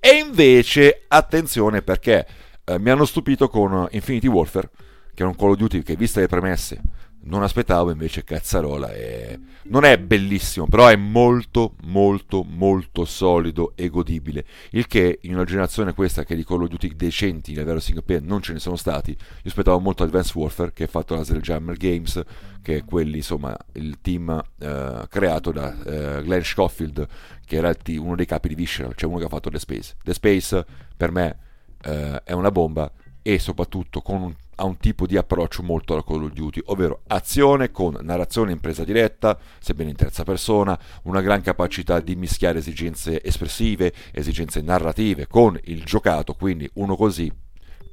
E 0.00 0.10
invece, 0.12 1.04
attenzione 1.08 1.82
perché 1.82 2.26
eh, 2.64 2.78
mi 2.78 2.88
hanno 2.88 3.04
stupito 3.04 3.48
con 3.48 3.86
Infinity 3.90 4.28
Warfare, 4.28 4.70
che 5.12 5.22
è 5.24 5.26
un 5.26 5.36
Call 5.36 5.50
of 5.50 5.56
Duty 5.58 5.82
che, 5.82 5.94
viste 5.94 6.20
le 6.20 6.26
premesse, 6.26 6.80
non 7.22 7.42
aspettavo 7.42 7.90
invece 7.90 8.24
Cazzarola 8.24 8.92
è... 8.92 9.38
non 9.64 9.84
è 9.84 9.98
bellissimo 9.98 10.66
però 10.66 10.86
è 10.86 10.96
molto 10.96 11.74
molto 11.82 12.44
molto 12.44 13.04
solido 13.04 13.72
e 13.74 13.88
godibile. 13.88 14.44
Il 14.70 14.86
che 14.86 15.18
in 15.22 15.34
una 15.34 15.44
generazione 15.44 15.92
questa 15.92 16.24
che 16.24 16.36
di 16.36 16.44
Call 16.44 16.62
of 16.62 16.68
Duty 16.68 16.94
decenti 16.94 17.54
nel 17.54 17.64
vero 17.64 17.80
single 17.80 18.02
player 18.02 18.22
non 18.22 18.40
ce 18.40 18.52
ne 18.52 18.58
sono 18.58 18.76
stati. 18.76 19.10
Io 19.10 19.16
aspettavo 19.44 19.78
molto 19.80 20.02
Advanced 20.02 20.36
Warfare 20.36 20.72
che 20.72 20.84
è 20.84 20.88
fatto 20.88 21.14
da 21.14 21.24
Sledgehammer 21.24 21.76
Games 21.76 22.22
che 22.62 22.78
è 22.78 22.84
quelli 22.84 23.18
insomma 23.18 23.56
il 23.74 23.98
team 24.00 24.42
eh, 24.58 25.06
creato 25.08 25.52
da 25.52 25.74
eh, 25.82 26.22
Glenn 26.22 26.42
Schofield 26.42 27.06
che 27.44 27.56
era 27.56 27.74
team, 27.74 28.04
uno 28.04 28.16
dei 28.16 28.26
capi 28.26 28.48
di 28.48 28.54
Visceral 28.54 28.94
cioè 28.94 29.08
uno 29.08 29.18
che 29.18 29.24
ha 29.24 29.28
fatto 29.28 29.50
The 29.50 29.58
Space. 29.58 29.96
The 30.02 30.14
Space 30.14 30.64
per 30.96 31.10
me 31.10 31.38
eh, 31.82 32.22
è 32.24 32.32
una 32.32 32.50
bomba 32.50 32.90
e 33.22 33.38
soprattutto 33.38 34.00
con 34.00 34.22
un 34.22 34.34
ha 34.60 34.64
un 34.64 34.76
tipo 34.78 35.06
di 35.06 35.16
approccio 35.16 35.62
molto 35.62 35.92
alla 35.92 36.02
Call 36.04 36.24
of 36.24 36.32
Duty, 36.32 36.62
ovvero 36.66 37.02
azione 37.06 37.70
con 37.70 37.96
narrazione 38.02 38.52
in 38.52 38.60
presa 38.60 38.84
diretta, 38.84 39.38
sebbene 39.60 39.90
in 39.90 39.96
terza 39.96 40.24
persona, 40.24 40.78
una 41.04 41.20
gran 41.20 41.42
capacità 41.42 42.00
di 42.00 42.16
mischiare 42.16 42.58
esigenze 42.58 43.22
espressive, 43.22 43.92
esigenze 44.12 44.60
narrative 44.60 45.26
con 45.28 45.58
il 45.64 45.84
giocato, 45.84 46.34
quindi 46.34 46.68
uno 46.74 46.96
così 46.96 47.32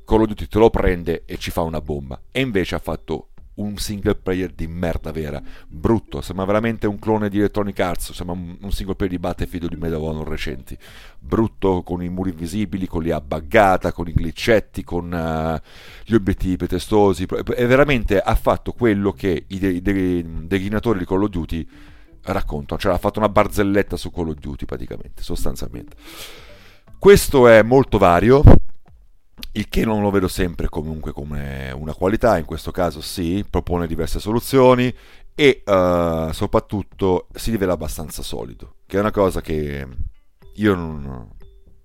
Call 0.05 0.21
of 0.21 0.27
Duty 0.27 0.47
te 0.47 0.59
lo 0.59 0.69
prende 0.69 1.23
e 1.25 1.37
ci 1.37 1.51
fa 1.51 1.61
una 1.61 1.81
bomba. 1.81 2.19
E 2.31 2.41
invece 2.41 2.75
ha 2.75 2.79
fatto 2.79 3.29
un 3.55 3.77
single 3.77 4.15
player 4.15 4.51
di 4.51 4.67
merda 4.67 5.11
vera, 5.11 5.41
brutto, 5.67 6.21
sembra 6.21 6.45
veramente 6.45 6.87
un 6.87 6.99
clone 6.99 7.29
di 7.29 7.37
Electronic 7.37 7.79
Arts, 7.79 8.11
sembra 8.11 8.35
un 8.35 8.71
single 8.71 8.95
player 8.95 9.13
di 9.13 9.19
Battlefield 9.19 9.69
di 9.69 9.75
Medal 9.75 10.01
of 10.01 10.09
Honor 10.09 10.27
recenti, 10.27 10.77
brutto 11.19 11.81
con 11.83 12.03
i 12.03 12.09
muri 12.09 12.31
invisibili, 12.31 12.87
con 12.87 13.03
l'IA 13.03 13.21
buggata, 13.21 13.91
con 13.91 14.07
i 14.07 14.13
glitchetti, 14.13 14.83
con 14.83 15.11
uh, 15.11 15.59
gli 16.03 16.13
obiettivi 16.13 16.57
pretestosi, 16.57 17.25
e 17.55 17.65
veramente 17.65 18.19
ha 18.19 18.35
fatto 18.35 18.73
quello 18.73 19.11
che 19.11 19.45
i, 19.47 19.59
de- 19.59 19.81
de- 19.81 20.25
declinatori 20.47 20.99
di 20.99 21.05
Call 21.05 21.23
of 21.23 21.29
Duty 21.29 21.67
raccontano, 22.23 22.79
cioè 22.79 22.93
ha 22.93 22.97
fatto 22.97 23.19
una 23.19 23.29
barzelletta 23.29 23.95
su 23.95 24.11
Call 24.11 24.29
of 24.29 24.35
Duty 24.35 24.65
praticamente, 24.65 25.21
sostanzialmente. 25.21 25.95
Questo 26.97 27.47
è 27.47 27.61
molto 27.61 27.97
vario, 27.97 28.43
il 29.53 29.67
che 29.69 29.85
non 29.85 30.01
lo 30.01 30.11
vedo 30.11 30.27
sempre 30.27 30.69
comunque 30.69 31.11
come 31.11 31.71
una 31.71 31.93
qualità, 31.93 32.37
in 32.37 32.45
questo 32.45 32.71
caso 32.71 33.01
sì, 33.01 33.45
propone 33.49 33.87
diverse 33.87 34.19
soluzioni 34.19 34.93
e 35.33 35.63
uh, 35.65 36.31
soprattutto 36.31 37.27
si 37.33 37.51
rivela 37.51 37.73
abbastanza 37.73 38.21
solido, 38.21 38.75
che 38.85 38.97
è 38.97 38.99
una 38.99 39.11
cosa 39.11 39.41
che 39.41 39.87
io 40.55 40.75
non, 40.75 41.29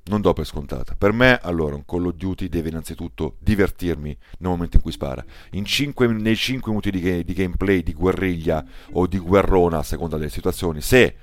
non 0.05 0.21
do 0.21 0.33
per 0.33 0.47
scontata. 0.47 0.95
Per 0.97 1.13
me, 1.13 1.39
allora, 1.43 1.75
un 1.75 1.85
Call 1.85 2.07
of 2.07 2.15
Duty 2.15 2.49
deve 2.49 2.69
innanzitutto 2.69 3.37
divertirmi 3.41 4.17
nel 4.39 4.51
momento 4.51 4.77
in 4.77 4.83
cui 4.83 4.93
spara. 4.93 5.25
In 5.53 5.65
cinque, 5.65 6.07
nei 6.07 6.37
5 6.37 6.71
minuti 6.71 6.91
di, 6.91 7.25
di 7.25 7.33
gameplay, 7.33 7.83
di 7.83 7.93
guerriglia 7.93 8.65
o 8.93 9.07
di 9.07 9.19
guerrona, 9.19 9.79
a 9.79 9.83
seconda 9.83 10.17
delle 10.17 10.31
situazioni, 10.31 10.81
se 10.81 11.17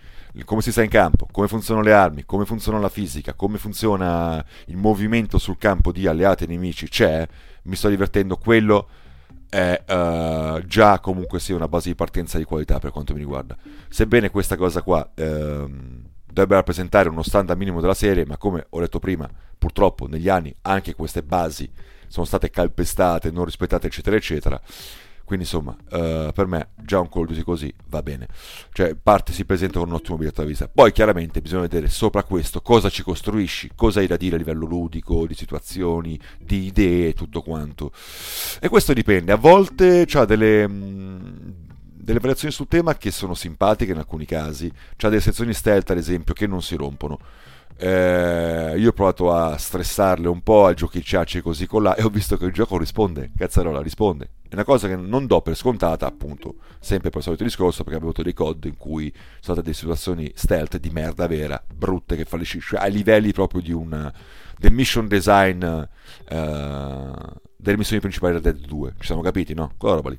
come 0.46 0.62
si 0.62 0.72
sta 0.72 0.84
in 0.84 0.90
campo, 0.90 1.28
come 1.32 1.48
funzionano 1.48 1.86
le 1.86 1.94
armi, 1.94 2.26
come 2.26 2.46
funziona 2.46 2.80
la 2.80 2.90
fisica, 2.90 3.34
come 3.34 3.58
funziona 3.58 4.44
il 4.66 4.78
movimento 4.78 5.38
sul 5.38 5.58
campo 5.58 5.92
di 5.92 6.08
alleati 6.08 6.44
e 6.44 6.48
nemici, 6.48 6.88
c'è, 6.88 7.28
mi 7.64 7.76
sto 7.76 7.90
divertendo, 7.90 8.38
quello 8.38 8.88
è 9.50 9.82
uh, 9.88 10.66
già 10.66 11.00
comunque 11.00 11.40
sia 11.40 11.56
una 11.56 11.68
base 11.68 11.90
di 11.90 11.96
partenza 11.96 12.38
di 12.38 12.44
qualità 12.44 12.80
per 12.80 12.92
quanto 12.92 13.14
mi 13.14 13.20
riguarda. 13.20 13.56
Sebbene 13.90 14.30
questa 14.30 14.58
cosa 14.58 14.82
qua 14.82 15.10
ehm, 15.16 16.04
dovrebbe 16.26 16.56
rappresentare 16.56 17.10
uno 17.10 17.24
standard 17.24 17.58
minimo 17.58 17.82
della 17.82 17.94
serie, 17.94 18.26
ma 18.26 18.38
come 18.38 18.66
ho 18.70 18.80
detto 18.80 19.00
prima, 19.00 19.30
purtroppo 19.58 20.08
negli 20.08 20.30
anni 20.30 20.54
anche 20.64 20.94
queste 20.94 21.24
basi 21.24 21.70
sono 22.08 22.26
state 22.26 22.50
calpestate, 22.50 23.32
non 23.32 23.46
rispettate, 23.46 23.88
eccetera, 23.88 24.16
eccetera 24.16 24.62
quindi 25.28 25.44
insomma, 25.44 25.76
uh, 25.90 26.32
per 26.32 26.46
me 26.46 26.70
già 26.74 27.02
un 27.02 27.10
Call 27.10 27.28
of 27.30 27.44
così 27.44 27.74
va 27.88 28.02
bene. 28.02 28.30
Cioè, 28.72 28.96
parte 28.96 29.34
si 29.34 29.44
presenta 29.44 29.78
con 29.80 29.90
un 29.90 29.96
ottimo 29.96 30.16
biglietto 30.16 30.40
da 30.40 30.48
vista. 30.48 30.70
Poi 30.74 30.94
chiaramente 30.94 31.42
bisogna 31.42 31.64
vedere 31.64 31.90
sopra 31.90 32.24
questo 32.24 32.62
cosa 32.62 32.88
ci 32.90 33.04
costruisci, 33.04 33.72
cosa 33.76 34.00
hai 34.00 34.08
da 34.08 34.16
dire 34.16 34.36
a 34.36 34.38
livello 34.38 34.66
ludico, 34.66 35.28
di 35.28 35.34
situazioni, 35.34 36.18
di 36.40 36.68
idee, 36.68 37.12
tutto 37.12 37.42
quanto. 37.42 37.92
E 38.62 38.70
questo 38.70 38.94
dipende. 38.94 39.34
A 39.34 39.36
volte 39.36 40.08
ha 40.10 40.24
delle... 40.24 40.66
Mh, 40.66 40.74
mm, 40.74 41.50
delle 42.08 42.20
variazioni 42.20 42.54
sul 42.54 42.70
tema 42.70 42.96
che 42.96 43.12
sono 43.12 43.34
simpatiche 43.34 43.92
in 43.92 43.98
alcuni 43.98 44.24
casi, 44.24 44.72
c'ha 44.96 45.10
delle 45.10 45.20
sezioni 45.20 45.54
stealth 45.54 45.90
ad 45.90 45.98
esempio 45.98 46.34
che 46.34 46.48
non 46.48 46.62
si 46.62 46.78
rompono. 46.78 47.20
Eh, 47.80 48.74
io 48.78 48.90
ho 48.90 48.94
provato 48.94 49.32
a 49.32 49.56
stressarle 49.58 50.28
un 50.28 50.42
po', 50.42 50.66
a 50.66 50.74
giochicciarci 50.74 51.42
così 51.42 51.68
con 51.68 51.84
là 51.84 51.96
e 51.96 52.04
ho 52.04 52.10
visto 52.10 52.36
che 52.36 52.46
il 52.46 52.52
gioco 52.52 52.78
risponde, 52.78 53.32
cazzarola 53.38 53.82
risponde. 53.82 54.30
È 54.50 54.54
una 54.54 54.64
cosa 54.64 54.88
che 54.88 54.96
non 54.96 55.28
do 55.28 55.42
per 55.42 55.56
scontata, 55.56 56.08
appunto, 56.08 56.56
sempre 56.80 57.10
per 57.10 57.20
il 57.20 57.24
solito 57.24 57.44
discorso, 57.44 57.84
perché 57.84 57.98
abbiamo 57.98 58.12
avuto 58.12 58.24
dei 58.24 58.34
COD 58.34 58.66
in 58.66 58.78
cui 58.78 59.12
sono 59.14 59.40
state 59.42 59.62
delle 59.62 59.74
situazioni 59.74 60.32
stealth 60.34 60.78
di 60.78 60.90
merda 60.90 61.28
vera, 61.28 61.62
brutte, 61.72 62.16
che 62.16 62.24
falliscisce, 62.24 62.76
cioè, 62.76 62.86
a 62.86 62.88
livelli 62.88 63.34
proprio 63.34 63.62
di 63.62 63.74
un, 63.74 64.12
del 64.58 64.72
mission 64.72 65.08
design 65.08 65.64
uh, 65.64 65.86
delle 67.58 67.78
missioni 67.78 68.00
principali 68.00 68.40
del 68.40 68.42
Dead 68.42 68.66
2. 68.66 68.94
Ci 69.00 69.06
siamo 69.06 69.22
capiti, 69.22 69.54
no? 69.54 69.74
Quella 69.78 69.96
roba 69.96 70.12
lì. 70.12 70.18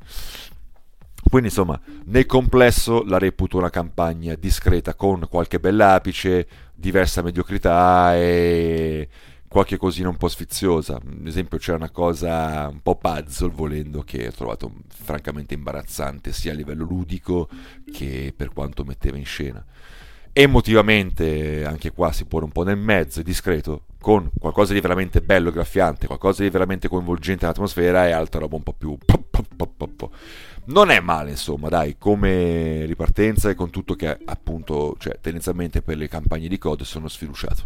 Quindi 1.29 1.49
insomma, 1.49 1.79
nel 2.07 2.25
complesso 2.25 3.05
la 3.05 3.19
reputo 3.19 3.59
una 3.59 3.69
campagna 3.69 4.35
discreta 4.35 4.95
con 4.95 5.27
qualche 5.29 5.61
bell'apice, 5.61 6.47
diversa 6.75 7.21
mediocrità 7.21 8.17
e 8.17 9.09
qualche 9.47 9.77
cosina 9.77 10.09
un 10.09 10.17
po' 10.17 10.29
sfiziosa. 10.29 10.97
Ad 10.97 11.27
esempio 11.27 11.59
c'è 11.59 11.75
una 11.75 11.91
cosa 11.91 12.69
un 12.71 12.81
po' 12.81 12.97
puzzle 12.97 13.51
volendo 13.51 14.03
che 14.03 14.29
ho 14.29 14.33
trovato 14.33 14.73
francamente 14.89 15.53
imbarazzante 15.53 16.33
sia 16.33 16.53
a 16.53 16.55
livello 16.55 16.85
ludico 16.85 17.49
che 17.93 18.33
per 18.35 18.51
quanto 18.53 18.85
metteva 18.85 19.19
in 19.19 19.27
scena. 19.27 19.63
Emotivamente 20.33 21.65
anche 21.65 21.91
qua 21.91 22.13
si 22.13 22.25
pone 22.25 22.45
un 22.45 22.53
po' 22.53 22.63
nel 22.63 22.77
mezzo, 22.79 23.23
discreto, 23.23 23.87
con 24.01 24.31
qualcosa 24.39 24.73
di 24.73 24.81
veramente 24.81 25.21
bello, 25.21 25.51
graffiante, 25.51 26.07
qualcosa 26.07 26.43
di 26.43 26.51
veramente 26.51 26.89
coinvolgente 26.89 27.45
nell'atmosfera 27.45 28.07
e 28.07 28.13
altra 28.13 28.41
roba 28.41 28.57
un 28.57 28.63
po' 28.63 28.73
più... 28.73 28.97
Non 30.69 30.91
è 30.91 31.01
male, 31.01 31.31
insomma, 31.31 31.71
dai, 31.71 31.97
come 31.97 32.85
ripartenza 32.85 33.49
e 33.49 33.55
con 33.55 33.71
tutto 33.71 33.95
che 33.95 34.19
appunto, 34.27 34.97
cioè, 34.99 35.19
tendenzialmente 35.19 35.81
per 35.81 35.97
le 35.97 36.09
campagne 36.09 36.47
di 36.47 36.59
code 36.59 36.85
sono 36.85 37.09
sfiduciato. 37.09 37.65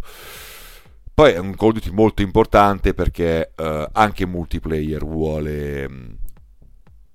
Poi 1.12 1.32
è 1.32 1.38
un 1.38 1.54
Call 1.56 1.71
of 1.71 1.75
Duty 1.75 1.90
molto 1.90 2.23
importante 2.23 2.94
perché 2.94 3.52
uh, 3.56 3.87
anche 3.92 4.25
multiplayer 4.25 5.04
vuole, 5.04 5.85
um, 5.85 6.16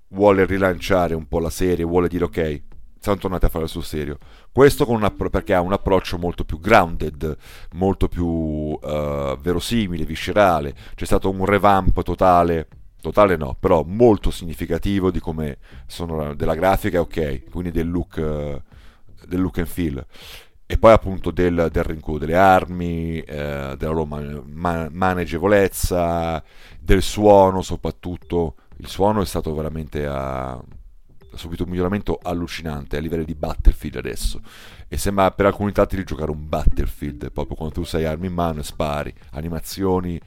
vuole 0.10 0.46
rilanciare 0.46 1.16
un 1.16 1.26
po' 1.26 1.40
la 1.40 1.50
serie, 1.50 1.86
vuole 1.86 2.10
dire 2.10 2.26
ok, 2.26 2.62
siamo 3.00 3.18
tornati 3.18 3.46
a 3.46 3.50
fare 3.50 3.68
sul 3.68 3.86
serio. 3.86 4.18
Questo 4.52 4.84
appro- 4.84 5.30
perché 5.30 5.54
ha 5.54 5.62
un 5.62 5.72
approccio 5.72 6.18
molto 6.18 6.44
più 6.44 6.60
grounded, 6.60 7.36
molto 7.76 8.10
più 8.10 8.26
uh, 8.26 9.38
verosimile, 9.40 10.06
viscerale. 10.06 10.76
C'è 10.96 11.06
stato 11.06 11.30
un 11.30 11.46
revamp 11.46 12.04
totale, 12.04 12.68
totale 13.08 13.36
no, 13.36 13.56
però 13.60 13.84
molto 13.86 14.32
significativo 14.32 15.12
di 15.12 15.20
come 15.20 15.58
sono 15.86 16.34
della 16.34 16.56
grafica, 16.56 17.00
ok, 17.00 17.50
quindi 17.50 17.72
del 17.72 17.90
look, 17.90 18.16
uh, 18.18 18.62
del 19.28 19.42
look 19.42 19.58
and 19.60 19.68
feel. 19.68 20.06
E 20.70 20.78
poi 20.78 20.92
appunto 20.92 21.32
del, 21.32 21.70
del 21.72 21.84
rinculo 21.84 22.18
delle 22.18 22.36
armi, 22.36 23.20
eh, 23.20 23.76
della 23.78 23.92
loro 23.94 24.06
man- 24.06 24.90
maneggevolezza, 24.92 26.44
del 26.78 27.02
suono 27.02 27.62
soprattutto. 27.62 28.56
Il 28.80 28.88
suono 28.88 29.22
è 29.22 29.26
stato 29.26 29.56
veramente 29.56 30.06
a, 30.06 30.62
subito 31.34 31.64
un 31.64 31.70
miglioramento 31.70 32.20
allucinante 32.22 32.98
a 32.98 33.00
livello 33.00 33.24
di 33.24 33.34
Battlefield 33.34 33.96
adesso. 33.96 34.42
E 34.90 34.98
sembra 34.98 35.32
per 35.32 35.46
alcuni 35.46 35.72
tratti 35.72 35.96
di 35.96 36.04
giocare 36.04 36.32
un 36.32 36.50
Battlefield 36.50 37.32
proprio 37.32 37.56
quando 37.56 37.76
tu 37.76 37.84
sei 37.86 38.04
armi 38.04 38.28
in 38.28 38.34
mano 38.34 38.60
e 38.60 38.64
spari. 38.64 39.14
Animazioni 39.32 40.20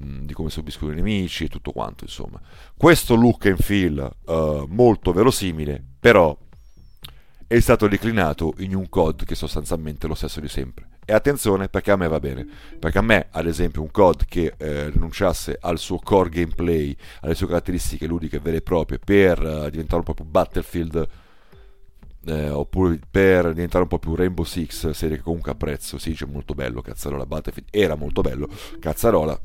di 0.00 0.32
come 0.32 0.48
subiscono 0.48 0.92
i 0.92 0.94
nemici 0.94 1.44
e 1.44 1.48
tutto 1.48 1.72
quanto 1.72 2.04
insomma 2.04 2.40
questo 2.76 3.16
look 3.16 3.46
and 3.46 3.60
feel 3.60 4.08
uh, 4.26 4.64
molto 4.68 5.12
verosimile 5.12 5.82
però 5.98 6.36
è 7.48 7.58
stato 7.60 7.88
declinato 7.88 8.52
in 8.58 8.74
un 8.74 8.90
COD 8.90 9.24
che 9.24 9.32
è 9.32 9.36
sostanzialmente 9.36 10.06
lo 10.06 10.14
stesso 10.14 10.38
di 10.38 10.48
sempre. 10.48 10.86
E 11.06 11.14
attenzione 11.14 11.70
perché 11.70 11.90
a 11.90 11.96
me 11.96 12.06
va 12.06 12.20
bene, 12.20 12.46
perché 12.78 12.98
a 12.98 13.02
me 13.02 13.28
ad 13.30 13.46
esempio 13.46 13.80
un 13.80 13.90
COD 13.90 14.26
che 14.26 14.52
eh, 14.58 14.90
rinunciasse 14.90 15.56
al 15.58 15.78
suo 15.78 15.98
core 15.98 16.28
gameplay, 16.28 16.94
alle 17.22 17.34
sue 17.34 17.46
caratteristiche 17.46 18.06
ludiche 18.06 18.38
vere 18.38 18.58
e 18.58 18.60
proprie 18.60 18.98
per 18.98 19.40
uh, 19.40 19.70
diventare 19.70 19.96
un 19.96 20.02
po' 20.02 20.12
più 20.12 20.26
Battlefield 20.26 21.08
eh, 22.26 22.50
oppure 22.50 23.00
per 23.10 23.54
diventare 23.54 23.84
un 23.84 23.88
po' 23.88 23.98
più 23.98 24.14
Rainbow 24.14 24.44
Six, 24.44 24.90
serie 24.90 25.16
che 25.16 25.22
comunque 25.22 25.52
apprezzo, 25.52 25.96
sì 25.96 26.12
c'è 26.12 26.26
molto 26.26 26.52
bello, 26.52 26.82
Cazzarola 26.82 27.24
Battlefield 27.24 27.68
era 27.70 27.94
molto 27.94 28.20
bello, 28.20 28.46
Cazzarola 28.78 29.40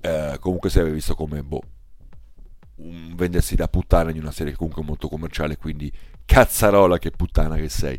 eh, 0.00 0.36
comunque 0.40 0.70
si 0.70 0.78
aveva 0.78 0.94
visto 0.94 1.14
come 1.14 1.42
boh, 1.42 1.62
un 2.76 3.14
vendersi 3.16 3.56
da 3.56 3.68
puttana 3.68 4.12
di 4.12 4.18
una 4.18 4.30
serie 4.30 4.54
comunque 4.54 4.82
molto 4.82 5.08
commerciale, 5.08 5.56
quindi 5.56 5.92
cazzarola 6.24 6.98
che 6.98 7.10
puttana 7.10 7.56
che 7.56 7.68
sei. 7.68 7.98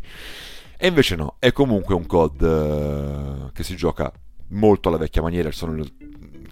E 0.77 0.87
invece 0.87 1.15
no, 1.15 1.35
è 1.39 1.51
comunque 1.51 1.93
un 1.93 2.05
COD 2.05 2.41
uh, 2.41 3.51
che 3.51 3.63
si 3.63 3.75
gioca 3.75 4.11
molto 4.49 4.87
alla 4.87 4.97
vecchia 4.97 5.21
maniera, 5.21 5.51
sono, 5.51 5.83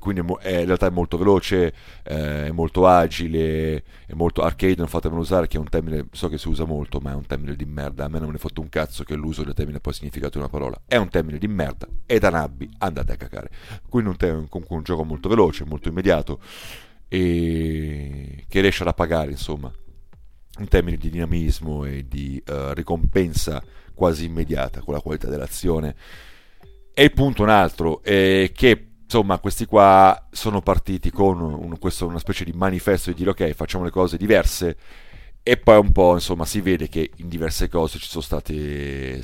quindi 0.08 0.34
è, 0.40 0.60
in 0.60 0.66
realtà 0.66 0.88
è 0.88 0.90
molto 0.90 1.18
veloce, 1.18 1.74
eh, 2.04 2.46
è 2.46 2.52
molto 2.52 2.88
agile, 2.88 3.84
è 4.06 4.14
molto 4.14 4.42
arcade, 4.42 4.76
non 4.78 4.88
fatemelo 4.88 5.20
usare, 5.20 5.48
che 5.48 5.58
è 5.58 5.60
un 5.60 5.68
termine, 5.68 6.08
so 6.14 6.30
che 6.30 6.38
si 6.38 6.48
usa 6.48 6.64
molto, 6.64 7.00
ma 7.00 7.12
è 7.12 7.14
un 7.14 7.26
termine 7.26 7.58
di 7.58 7.66
merda, 7.66 8.06
a 8.06 8.08
me 8.08 8.20
non 8.20 8.28
me 8.28 8.34
ne 8.34 8.38
fotte 8.38 8.62
un 8.62 8.70
cazzo 8.70 9.04
che 9.04 9.16
l'uso 9.16 9.44
del 9.44 9.54
termine 9.54 9.82
poi 9.82 9.92
significato 9.92 10.38
una 10.38 10.48
parola, 10.48 10.80
è 10.88 10.96
un 10.96 11.10
termine 11.10 11.38
di 11.38 11.48
merda, 11.50 11.90
è 12.06 12.20
da 12.20 12.30
nabbi, 12.30 12.70
andate 12.78 13.12
a 13.12 13.16
cacare. 13.18 13.50
Quindi 13.90 14.12
un, 14.12 14.16
termine, 14.16 14.48
comunque 14.48 14.78
un 14.78 14.84
gioco 14.84 15.04
molto 15.04 15.28
veloce, 15.28 15.66
molto 15.66 15.90
immediato, 15.90 16.40
e 17.10 18.46
che 18.48 18.62
riesce 18.62 18.84
ad 18.84 18.88
appagare, 18.88 19.32
insomma 19.32 19.70
in 20.60 20.70
termini 20.70 20.96
di 20.96 21.10
dinamismo 21.10 21.84
e 21.84 22.06
di 22.08 22.42
uh, 22.48 22.72
ricompensa 22.72 23.62
quasi 23.94 24.26
immediata 24.26 24.80
con 24.80 24.94
la 24.94 25.02
qualità 25.02 25.28
dell'azione. 25.28 25.96
E 26.94 27.04
il 27.04 27.12
punto 27.12 27.44
un 27.44 27.50
altro, 27.50 28.02
è 28.02 28.52
che 28.56 28.88
insomma 29.08 29.40
questi 29.40 29.66
qua 29.66 30.28
sono 30.32 30.62
partiti 30.62 31.12
con 31.12 31.40
un, 31.40 31.80
questo, 31.80 32.06
una 32.06 32.20
specie 32.20 32.44
di 32.44 32.52
manifesto 32.52 33.10
di 33.10 33.16
dire 33.16 33.30
ok 33.30 33.52
facciamo 33.54 33.86
le 33.86 33.90
cose 33.90 34.18
diverse. 34.18 34.78
E 35.42 35.56
poi 35.56 35.78
un 35.78 35.94
po' 35.94 36.14
insomma 36.14 36.44
si 36.44 36.60
vede 36.60 36.90
che 36.90 37.12
in 37.16 37.30
diverse 37.30 37.70
cose 37.70 38.00
ci 38.00 38.08
sono 38.08 38.22
state 38.22 39.22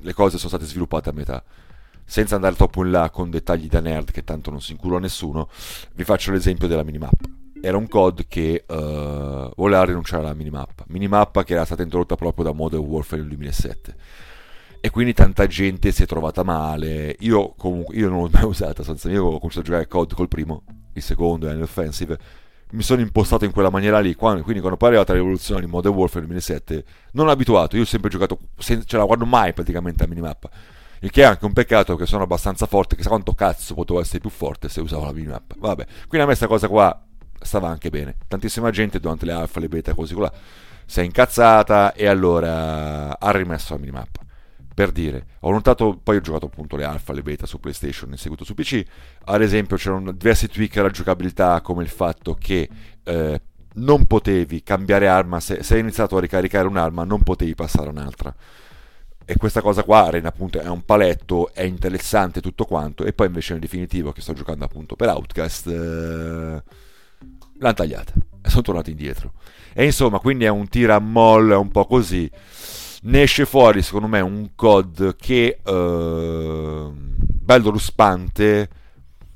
le 0.00 0.12
cose 0.12 0.36
sono 0.36 0.48
state 0.48 0.64
sviluppate 0.64 1.10
a 1.10 1.12
metà. 1.12 1.44
Senza 2.04 2.34
andare 2.34 2.56
troppo 2.56 2.84
in 2.84 2.90
là 2.90 3.08
con 3.08 3.30
dettagli 3.30 3.68
da 3.68 3.80
nerd 3.80 4.10
che 4.10 4.24
tanto 4.24 4.50
non 4.50 4.60
si 4.60 4.72
incula 4.72 4.98
nessuno 4.98 5.48
vi 5.94 6.04
faccio 6.04 6.32
l'esempio 6.32 6.68
della 6.68 6.82
minimappa 6.82 7.28
era 7.62 7.78
un 7.78 7.88
COD 7.88 8.26
che 8.28 8.64
uh, 8.68 9.50
voleva 9.56 9.84
rinunciare 9.84 10.22
alla 10.22 10.34
minimappa, 10.34 10.84
minimappa 10.88 11.44
che 11.44 11.54
era 11.54 11.64
stata 11.64 11.82
introdotta 11.82 12.14
proprio 12.14 12.44
da 12.44 12.52
Modern 12.52 12.82
Warfare 12.82 13.22
nel 13.22 13.30
2007 13.30 13.96
e 14.84 14.90
quindi 14.90 15.14
tanta 15.14 15.46
gente 15.46 15.92
si 15.92 16.02
è 16.02 16.06
trovata 16.06 16.42
male. 16.42 17.16
Io 17.20 17.54
comunque 17.56 17.96
io 17.96 18.10
non 18.10 18.24
l'ho 18.24 18.28
mai 18.30 18.44
usata, 18.44 18.82
senza 18.82 19.08
io 19.08 19.24
ho 19.24 19.38
cominciato 19.38 19.60
a 19.60 19.62
giocare 19.62 19.86
COD 19.88 20.12
col 20.12 20.28
primo, 20.28 20.64
il 20.92 21.00
secondo 21.00 21.48
è 21.48 21.58
offensive. 21.58 22.18
Mi 22.72 22.82
sono 22.82 23.00
impostato 23.00 23.46
in 23.46 23.50
quella 23.50 23.70
maniera 23.70 23.98
lì, 24.00 24.14
quando, 24.14 24.42
quindi 24.42 24.60
quando 24.60 24.76
poi 24.76 24.88
è 24.88 24.90
arrivata 24.90 25.14
la 25.14 25.20
rivoluzione 25.20 25.62
di 25.62 25.68
Modern 25.68 25.94
Warfare 25.94 26.26
nel 26.26 26.36
2007, 26.38 26.84
non 27.12 27.30
abituato, 27.30 27.76
io 27.76 27.82
ho 27.82 27.86
sempre 27.86 28.10
giocato, 28.10 28.38
sen- 28.58 28.84
ce 28.84 28.98
la 28.98 29.06
guardo 29.06 29.24
mai 29.24 29.54
praticamente 29.54 30.04
a 30.04 30.06
minimappa. 30.06 30.50
Il 30.98 31.10
che 31.10 31.22
è 31.22 31.24
anche 31.24 31.46
un 31.46 31.54
peccato 31.54 31.96
che 31.96 32.04
sono 32.04 32.24
abbastanza 32.24 32.66
forte, 32.66 32.94
chissà 32.94 33.08
quanto 33.08 33.32
cazzo 33.32 33.72
potevo 33.72 34.02
essere 34.02 34.18
più 34.18 34.28
forte 34.28 34.68
se 34.68 34.82
usavo 34.82 35.06
la 35.06 35.12
minimappa. 35.14 35.54
Vabbè, 35.60 35.84
quindi 36.08 36.18
a 36.18 36.20
me 36.20 36.24
questa 36.26 36.46
cosa 36.46 36.68
qua 36.68 37.02
stava 37.40 37.68
anche 37.68 37.88
bene. 37.88 38.16
Tantissima 38.28 38.68
gente 38.68 39.00
durante 39.00 39.24
le 39.24 39.32
alfa, 39.32 39.60
le 39.60 39.68
beta, 39.68 39.94
così 39.94 40.12
qua, 40.12 40.30
si 40.84 41.00
è 41.00 41.04
incazzata 41.04 41.94
e 41.94 42.06
allora 42.06 43.18
ha 43.18 43.30
rimesso 43.30 43.72
la 43.72 43.80
minimappa. 43.80 44.24
Per 44.74 44.90
dire, 44.90 45.26
ho 45.40 45.52
notato, 45.52 45.98
poi 46.02 46.16
ho 46.16 46.20
giocato 46.20 46.46
appunto 46.46 46.76
le 46.76 46.84
alfa, 46.84 47.12
le 47.12 47.22
beta 47.22 47.46
su 47.46 47.60
PlayStation 47.60 48.10
in 48.10 48.18
seguito 48.18 48.44
su 48.44 48.54
PC, 48.54 48.82
ad 49.26 49.40
esempio 49.40 49.76
c'erano 49.76 50.10
diversi 50.10 50.48
tweak 50.48 50.76
alla 50.78 50.90
giocabilità 50.90 51.60
come 51.60 51.84
il 51.84 51.88
fatto 51.88 52.34
che 52.34 52.68
eh, 53.04 53.40
non 53.74 54.04
potevi 54.06 54.64
cambiare 54.64 55.06
arma, 55.06 55.38
se, 55.38 55.62
se 55.62 55.74
hai 55.74 55.80
iniziato 55.80 56.16
a 56.16 56.20
ricaricare 56.20 56.66
un'arma 56.66 57.04
non 57.04 57.22
potevi 57.22 57.54
passare 57.54 57.88
un'altra 57.88 58.34
e 59.26 59.36
questa 59.36 59.62
cosa 59.62 59.84
qua 59.84 60.10
rende 60.10 60.28
appunto 60.28 60.60
è 60.60 60.68
un 60.68 60.84
paletto, 60.84 61.54
è 61.54 61.62
interessante 61.62 62.40
tutto 62.40 62.64
quanto 62.64 63.04
e 63.04 63.12
poi 63.12 63.28
invece 63.28 63.52
nel 63.52 63.62
definitivo 63.62 64.12
che 64.12 64.20
sto 64.20 64.32
giocando 64.32 64.64
appunto 64.64 64.96
per 64.96 65.08
Outcast 65.08 65.66
eh, 65.68 66.62
l'hanno 67.58 67.74
tagliata 67.74 68.12
sono 68.48 68.62
tornati 68.62 68.90
indietro. 68.90 69.32
E 69.72 69.84
insomma, 69.84 70.18
quindi 70.18 70.44
è 70.44 70.48
un 70.48 70.68
tira 70.68 70.98
molle 70.98 71.54
un 71.54 71.70
po' 71.70 71.86
così. 71.86 72.30
Ne 73.06 73.22
esce 73.22 73.44
fuori, 73.44 73.82
secondo 73.82 74.06
me, 74.08 74.20
un 74.20 74.50
COD 74.54 75.14
che 75.16 75.58
eh, 75.62 76.90
bello 76.94 77.70
ruspante, 77.70 78.68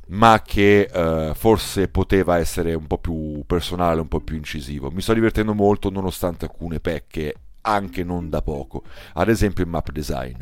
ma 0.06 0.40
che 0.42 0.88
eh, 0.90 1.32
forse 1.34 1.88
poteva 1.88 2.38
essere 2.38 2.72
un 2.72 2.86
po' 2.86 2.96
più 2.96 3.42
personale, 3.46 4.00
un 4.00 4.08
po' 4.08 4.20
più 4.20 4.36
incisivo. 4.36 4.90
Mi 4.90 5.02
sto 5.02 5.12
divertendo 5.12 5.52
molto 5.52 5.90
nonostante 5.90 6.46
alcune 6.46 6.80
pecche 6.80 7.34
anche 7.60 8.02
non 8.04 8.30
da 8.30 8.40
poco, 8.40 8.84
ad 9.12 9.28
esempio 9.28 9.64
il 9.64 9.68
map 9.68 9.90
design. 9.90 10.40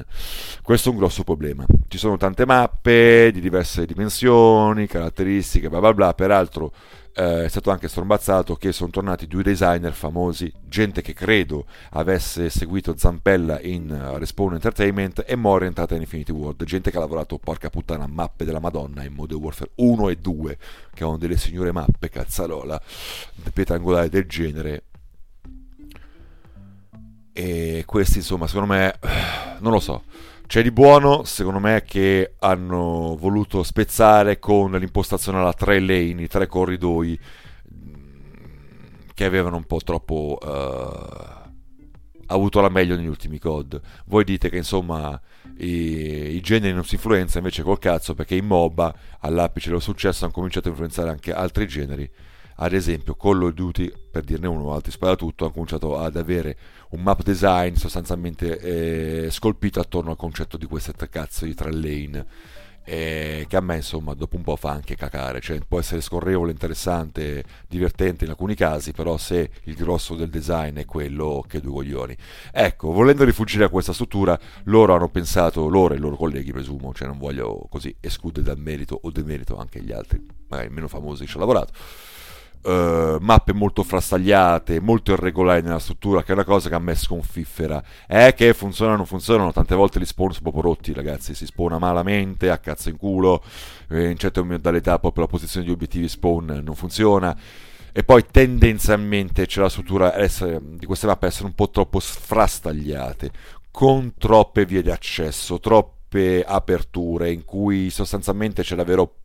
Questo 0.63 0.91
è 0.91 0.93
un 0.93 0.99
grosso 0.99 1.25
problema. 1.25 1.67
Ci 1.89 1.99
sono 1.99 2.17
tante 2.17 2.47
mappe 2.47 3.31
di 3.33 3.41
diverse 3.41 3.87
dimensioni, 3.87 4.87
caratteristiche, 4.87 5.69
bla 5.69 5.81
bla 5.81 5.95
bla, 5.95 6.15
peraltro 6.15 6.73
eh, 7.19 7.45
è 7.45 7.49
stato 7.49 7.71
anche 7.71 7.89
strombazzato 7.89 8.57
che 8.57 8.73
sono 8.73 8.91
tornati 8.91 9.27
due 9.27 9.43
designer 9.43 9.95
famosi, 9.95 10.53
gente 10.69 11.01
che 11.01 11.15
credo 11.15 11.65
avesse 11.93 12.51
seguito 12.51 12.95
Zampella 12.95 13.59
in 13.63 13.89
uh, 13.91 14.19
Respawn 14.19 14.53
Entertainment 14.53 15.25
e 15.27 15.35
mo' 15.35 15.59
entrata 15.59 15.95
in 15.95 16.03
Infinity 16.03 16.33
World, 16.33 16.63
gente 16.65 16.91
che 16.91 16.97
ha 16.99 17.01
lavorato 17.01 17.39
porca 17.39 17.71
puttana 17.71 18.07
mappe 18.07 18.45
della 18.45 18.59
Madonna 18.59 19.03
in 19.03 19.15
Modern 19.15 19.41
Warfare 19.41 19.71
1 19.77 20.09
e 20.11 20.17
2, 20.17 20.59
che 20.93 21.05
hanno 21.05 21.17
delle 21.17 21.39
signore 21.39 21.73
mappe 21.73 22.11
cazzarola, 22.11 22.79
pietra 23.51 23.77
angolare 23.77 24.11
del 24.11 24.27
genere. 24.27 24.83
E 27.33 27.83
questi 27.87 28.19
insomma 28.19 28.47
secondo 28.47 28.75
me 28.75 28.99
non 29.61 29.73
lo 29.73 29.81
so 29.81 30.03
c'è 30.47 30.63
di 30.63 30.71
buono, 30.71 31.25
secondo 31.25 31.59
me, 31.59 31.83
che 31.85 32.35
hanno 32.39 33.17
voluto 33.19 33.63
spezzare 33.63 34.39
con 34.39 34.73
l'impostazione 34.73 35.39
alla 35.39 35.53
tre 35.53 35.81
lane, 35.81 36.23
i 36.23 36.29
tre 36.29 36.47
corridoi, 36.47 37.19
che 39.13 39.25
avevano 39.25 39.57
un 39.57 39.65
po' 39.65 39.79
troppo 39.79 40.39
uh, 40.41 41.51
avuto 42.27 42.61
la 42.61 42.69
meglio 42.69 42.97
negli 42.97 43.07
ultimi 43.07 43.39
COD. 43.39 43.81
Voi 44.07 44.25
dite 44.25 44.49
che 44.49 44.57
insomma 44.57 45.21
i, 45.59 46.35
i 46.37 46.41
generi 46.41 46.75
non 46.75 46.85
si 46.85 46.95
influenzano, 46.95 47.39
invece 47.39 47.63
col 47.63 47.79
cazzo, 47.79 48.15
perché 48.15 48.37
in 48.37 48.47
MOBA, 48.47 48.95
all'apice 49.21 49.69
dello 49.69 49.81
successo, 49.81 50.25
hanno 50.25 50.35
cominciato 50.35 50.69
a 50.69 50.71
influenzare 50.71 51.11
anche 51.11 51.33
altri 51.33 51.67
generi 51.67 52.09
ad 52.57 52.73
esempio 52.73 53.15
Call 53.15 53.43
of 53.43 53.53
Duty, 53.53 53.93
per 54.11 54.25
dirne 54.25 54.47
uno, 54.49 54.73
altri 54.73 54.91
sparatutto, 54.91 55.45
ha 55.45 55.53
cominciato 55.53 55.99
ad 55.99 56.17
avere 56.17 56.57
un 56.91 57.03
map 57.03 57.23
design 57.23 57.75
sostanzialmente 57.75 58.59
eh, 59.27 59.31
scolpito 59.31 59.81
attorno 59.81 60.11
al 60.11 60.17
concetto 60.17 60.57
di 60.57 60.67
queste 60.67 60.95
cazzo 61.09 61.45
di 61.45 61.55
tre 61.55 61.73
lane. 61.73 62.27
Eh, 62.89 63.47
che 63.49 63.57
a 63.57 63.61
me 63.61 63.75
insomma 63.75 64.15
dopo 64.15 64.37
un 64.37 64.43
po' 64.43 64.55
fa 64.55 64.71
anche 64.71 64.95
cacare, 64.95 65.41
cioè 65.41 65.59
può 65.67 65.81
essere 65.81 66.01
scorrevole, 66.01 66.53
interessante, 66.53 67.43
divertente 67.67 68.25
in 68.25 68.31
alcuni 68.31 68.55
casi, 68.55 68.93
però 68.93 69.17
se 69.17 69.51
il 69.65 69.75
grosso 69.75 70.15
del 70.15 70.31
design 70.31 70.77
è 70.77 70.85
quello 70.85 71.45
che 71.49 71.61
due 71.61 71.73
coglioni. 71.73 72.17
Ecco, 72.53 72.93
volendo 72.93 73.25
rifugire 73.25 73.65
a 73.65 73.71
questa 73.71 73.93
struttura, 73.93 74.39
loro 74.67 74.95
hanno 74.95 75.09
pensato, 75.09 75.69
loro 75.69 75.95
e 75.95 75.97
i 75.97 76.01
loro 76.01 76.15
colleghi 76.15 76.53
presumo, 76.53 76.95
cioè 76.95 77.09
non 77.09 77.19
voglio 77.19 77.67
così 77.69 77.95
escludere 77.99 78.47
dal 78.47 78.59
merito 78.59 78.97
o 79.03 79.11
demerito 79.11 79.57
anche 79.59 79.83
gli 79.83 79.91
altri, 79.91 80.25
magari 80.47 80.69
meno 80.71 80.87
famosi 80.87 81.25
che 81.25 81.29
ci 81.29 81.37
hanno 81.37 81.47
lavorato 81.47 81.73
Uh, 82.67 83.19
mappe 83.21 83.53
molto 83.53 83.85
frastagliate, 83.85 84.81
molto 84.81 85.13
irregolari 85.13 85.63
nella 85.63 85.79
struttura, 85.79 86.25
che 86.25 86.31
è 86.31 86.35
una 86.35 86.43
cosa 86.43 86.69
che 86.69 86.75
a 86.75 86.81
me 86.81 86.97
sconfiffera. 86.97 87.81
È 88.09 88.35
che 88.35 88.55
funzionano, 88.55 89.05
funzionano, 89.05 89.53
tante 89.53 89.77
volte 89.77 90.01
gli 90.01 90.05
spawn 90.05 90.33
sono 90.33 90.51
proprio 90.51 90.73
rotti, 90.73 90.93
ragazzi, 90.93 91.33
si 91.33 91.47
spawna 91.47 91.79
malamente, 91.79 92.51
a 92.51 92.59
cazzo 92.59 92.89
in 92.89 92.97
culo, 92.97 93.41
eh, 93.91 94.11
in 94.11 94.19
certe 94.19 94.43
modalità 94.43 94.99
proprio 94.99 95.23
la 95.23 95.31
posizione 95.31 95.65
di 95.65 95.71
obiettivi 95.71 96.09
spawn 96.09 96.61
non 96.65 96.75
funziona. 96.75 97.39
E 97.93 98.03
poi 98.03 98.27
tendenzialmente 98.29 99.47
c'è 99.47 99.61
la 99.61 99.69
struttura 99.69 100.19
essere, 100.19 100.61
di 100.61 100.87
queste 100.87 101.07
mappe 101.07 101.29
essere 101.29 101.47
un 101.47 101.55
po' 101.55 101.71
troppo 101.71 102.01
frastagliate, 102.01 103.31
con 103.71 104.15
troppe 104.19 104.67
vie 104.67 104.83
di 104.83 104.91
accesso, 104.91 105.61
troppe 105.61 106.43
aperture 106.45 107.31
in 107.31 107.45
cui 107.45 107.91
sostanzialmente 107.91 108.63
c'è 108.65 108.75
davvero 108.75 109.19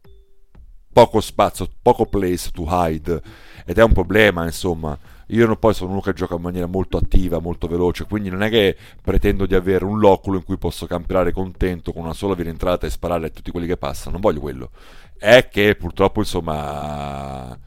poco 0.92 1.22
spazio, 1.22 1.68
poco 1.82 2.06
place 2.06 2.50
to 2.52 2.66
hide 2.68 3.22
ed 3.66 3.78
è 3.78 3.84
un 3.84 3.94
problema 3.94 4.46
insomma 4.46 4.98
io 5.32 5.56
poi 5.56 5.74
sono 5.74 5.92
uno 5.92 6.02
che 6.02 6.14
gioca 6.14 6.36
in 6.36 6.42
maniera 6.42 6.68
molto 6.68 6.98
attiva, 6.98 7.40
molto 7.40 7.68
veloce, 7.68 8.06
quindi 8.06 8.30
non 8.30 8.44
è 8.44 8.50
che 8.50 8.76
pretendo 9.02 9.46
di 9.46 9.56
avere 9.56 9.86
un 9.86 9.98
loculo 9.98 10.38
in 10.38 10.44
cui 10.44 10.58
posso 10.58 10.86
campionare 10.88 11.32
contento 11.32 11.94
con 11.94 12.04
una 12.04 12.14
sola 12.14 12.36
via 12.36 12.46
d'entrata 12.46 12.86
e 12.86 12.90
sparare 12.90 13.28
a 13.28 13.30
tutti 13.30 13.52
quelli 13.52 13.68
che 13.68 13.78
passano. 13.78 14.12
Non 14.12 14.22
voglio 14.22 14.42
quello. 14.42 14.72
È 15.18 15.48
che 15.50 15.76
purtroppo, 15.76 16.20
insomma, 16.20 17.58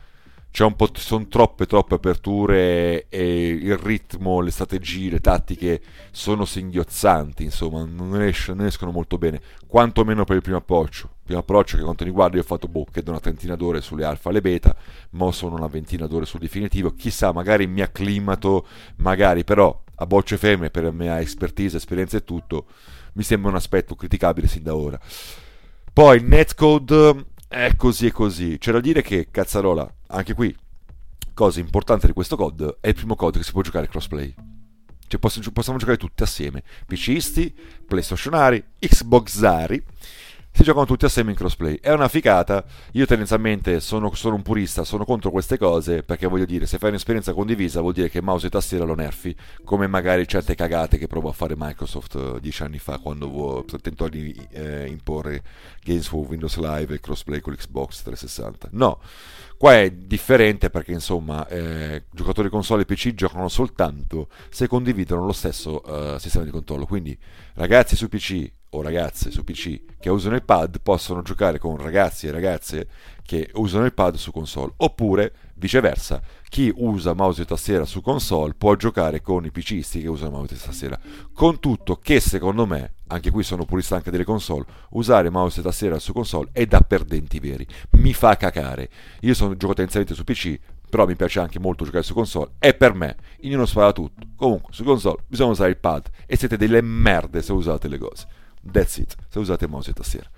c'è 0.51 0.65
un 0.65 0.77
po', 0.77 0.91
sono 0.95 1.27
troppe, 1.27 1.67
troppe 1.67 1.95
aperture 1.95 3.07
e 3.09 3.49
il 3.49 3.79
ritmo, 3.79 4.41
le 4.41 4.51
strategie, 4.51 5.11
le 5.11 5.21
tattiche 5.21 5.81
sono 6.11 6.45
singhiozzanti, 6.45 7.45
insomma, 7.45 7.85
non, 7.85 8.21
esce, 8.21 8.53
non 8.53 8.67
escono 8.67 8.91
molto 8.91 9.17
bene, 9.17 9.41
quantomeno 9.67 10.25
per 10.25 10.37
il 10.37 10.43
primo 10.43 10.59
approccio 10.59 11.14
primo 11.25 11.41
approccio 11.41 11.77
che 11.77 11.83
quanto 11.83 12.05
riguarda 12.05 12.37
io 12.37 12.43
ho 12.43 12.47
fatto 12.47 12.69
boh, 12.69 12.85
credo 12.85 13.11
una 13.11 13.21
trentina 13.21 13.57
d'ore 13.57 13.81
sulle 13.81 14.05
alfa 14.05 14.31
e 14.31 14.35
le 14.35 14.41
beta, 14.41 14.77
mo 15.11 15.33
sono 15.33 15.57
una 15.57 15.67
ventina 15.67 16.07
d'ore 16.07 16.27
sul 16.27 16.41
definitivo, 16.41 16.93
chissà, 16.93 17.33
magari 17.33 17.67
mi 17.67 17.81
acclimato, 17.81 18.67
magari 18.97 19.43
però 19.43 19.83
a 19.97 20.07
bocce 20.07 20.37
ferme 20.37 20.71
per 20.71 20.85
la 20.85 20.91
mia 20.91 21.21
expertise, 21.21 21.79
esperienza 21.79 22.19
e 22.19 22.25
tutto, 22.25 22.67
mi 23.15 23.23
sembra 23.23 23.51
un 23.51 23.57
aspetto 23.57 23.95
criticabile 23.95 24.47
sin 24.47 24.63
da 24.63 24.77
ora. 24.77 25.01
Poi 25.93 26.23
netcode 26.23 27.27
è 27.49 27.75
così 27.77 28.07
e 28.07 28.13
così, 28.13 28.59
c'è 28.59 28.73
da 28.73 28.81
dire 28.81 29.01
che 29.01 29.29
cazzarola, 29.31 29.93
anche 30.09 30.35
qui, 30.35 30.55
cosa 31.33 31.59
importante 31.61 32.07
di 32.07 32.13
questo 32.13 32.37
code, 32.37 32.77
è 32.81 32.89
il 32.89 32.95
primo 32.95 33.17
code 33.17 33.39
che 33.39 33.45
si 33.45 33.53
può 33.53 33.63
giocare 33.63 33.89
crossplay. 33.89 34.35
Cioè 35.07 35.21
possiamo 35.21 35.79
giocare 35.79 35.97
tutti 35.97 36.23
assieme, 36.23 36.63
PCisti, 36.87 37.55
PlayStationari, 37.87 38.63
Xboxari 38.79 39.83
si 40.57 40.63
giocano 40.63 40.87
tutti 40.87 41.05
assieme 41.05 41.33
in 41.33 41.37
crossplay. 41.37 41.81
È 41.81 41.93
una 41.93 42.07
ficata. 42.07 42.65
Io 42.93 43.07
tendenzialmente 43.07 43.81
sono, 43.81 44.15
sono, 44.15 44.37
un 44.37 44.43
purista, 44.43 44.85
sono 44.85 45.05
contro 45.05 45.33
queste 45.33 45.59
cose 45.59 46.05
perché 46.05 46.29
voglio 46.29 46.45
dire, 46.45 46.65
se 46.67 46.79
fai 46.79 46.91
un'esperienza 46.91 47.35
condivisa 47.35 47.81
vuol 47.81 47.93
dire 47.93 48.09
che 48.09 48.23
mouse 48.23 48.47
e 48.47 48.51
tastiera 48.51 48.85
lo 48.85 48.95
nerfi, 48.95 49.35
come 49.65 49.89
magari 49.89 50.29
certe 50.29 50.55
cagate 50.55 50.97
che 50.97 51.09
provo 51.09 51.29
a 51.29 51.33
fare 51.33 51.55
Microsoft 51.57 52.15
uh, 52.15 52.39
dieci 52.39 52.63
anni 52.63 52.79
fa 52.79 52.99
quando 52.99 53.65
tentò 53.83 54.07
di 54.07 54.33
eh, 54.53 54.87
imporre 54.87 55.43
Games 55.83 56.07
for 56.07 56.25
Windows 56.25 56.57
Live 56.57 56.95
e 56.95 57.01
crossplay 57.01 57.41
con 57.41 57.53
l'Xbox 57.53 58.03
360. 58.03 58.69
No, 58.75 59.01
qua 59.59 59.81
è 59.81 59.91
differente 59.91 60.71
perché 60.71 60.93
insomma 60.93 61.49
eh, 61.49 62.05
giocatori 62.13 62.49
console 62.49 62.83
e 62.83 62.85
PC 62.85 63.13
giocano 63.15 63.49
soltanto 63.49 64.29
se 64.51 64.69
condividono 64.69 65.27
lo 65.27 65.33
stesso 65.33 65.83
uh, 65.85 66.17
sistema 66.19 66.45
di 66.45 66.53
controllo. 66.53 66.87
Quindi 66.87 67.19
ragazzi 67.55 67.97
su 67.97 68.09
PC 68.09 68.63
o 68.75 68.83
ragazze 68.83 69.31
su 69.31 69.45
PC 69.45 69.81
che 70.01 70.11
usano 70.11 70.35
il 70.35 70.43
pad 70.43 70.81
possono 70.83 71.23
giocare 71.23 71.59
con 71.59 71.77
ragazzi 71.77 72.27
e 72.27 72.31
ragazze 72.31 72.89
che 73.25 73.49
usano 73.55 73.85
il 73.87 73.95
pad 73.95 74.17
su 74.17 74.33
console, 74.33 74.73
oppure 74.77 75.33
viceversa, 75.55 76.21
chi 76.49 76.71
usa 76.77 77.15
mouse 77.15 77.43
e 77.43 77.45
tastiera 77.47 77.85
su 77.85 78.03
console 78.03 78.55
può 78.55 78.75
giocare 78.75 79.23
con 79.23 79.45
i 79.45 79.51
PCisti 79.51 80.03
che 80.03 80.09
usano 80.09 80.33
mouse 80.33 80.55
e 80.55 80.59
tastiera. 80.59 80.99
Con 81.33 81.59
tutto 81.59 81.97
che 81.97 82.21
secondo 82.21 82.67
me, 82.67 82.95
anche 83.07 83.31
qui 83.31 83.43
sono 83.43 83.65
purista 83.65 83.97
anche 83.97 84.11
delle 84.11 84.25
console, 84.25 84.67
usare 84.91 85.31
mouse 85.31 85.61
e 85.61 85.63
tastiera 85.63 85.99
su 85.99 86.13
console 86.13 86.51
è 86.53 86.67
da 86.67 86.81
perdenti 86.81 87.39
veri, 87.39 87.67
mi 87.93 88.13
fa 88.13 88.37
cacare. 88.37 88.91
Io 89.21 89.33
sono 89.33 89.57
gioco 89.57 89.73
tendenzialmente 89.73 90.15
su 90.15 90.25
PC, 90.25 90.59
però 90.91 91.07
mi 91.07 91.17
piace 91.17 91.41
anche 91.41 91.59
molto 91.59 91.85
giocare 91.85 92.05
su 92.05 92.13
console 92.13 92.53
e 92.59 92.75
per 92.75 92.95
me, 92.95 93.17
in 93.41 93.55
uno 93.55 93.65
spara 93.67 93.93
tutto. 93.93 94.27
Comunque, 94.37 94.73
su 94.73 94.85
console 94.85 95.23
bisogna 95.27 95.53
usare 95.53 95.71
il 95.71 95.79
pad 95.79 96.09
e 96.27 96.37
siete 96.37 96.57
delle 96.57 96.83
merde 96.83 97.41
se 97.41 97.53
usate 97.53 97.89
le 97.89 97.99
cose. 97.99 98.27
That's 98.71 98.97
it, 98.97 99.15
se 99.29 99.39
usate 99.39 99.67
mouse 99.67 99.91
e 99.91 99.93
tastiera. 99.93 100.29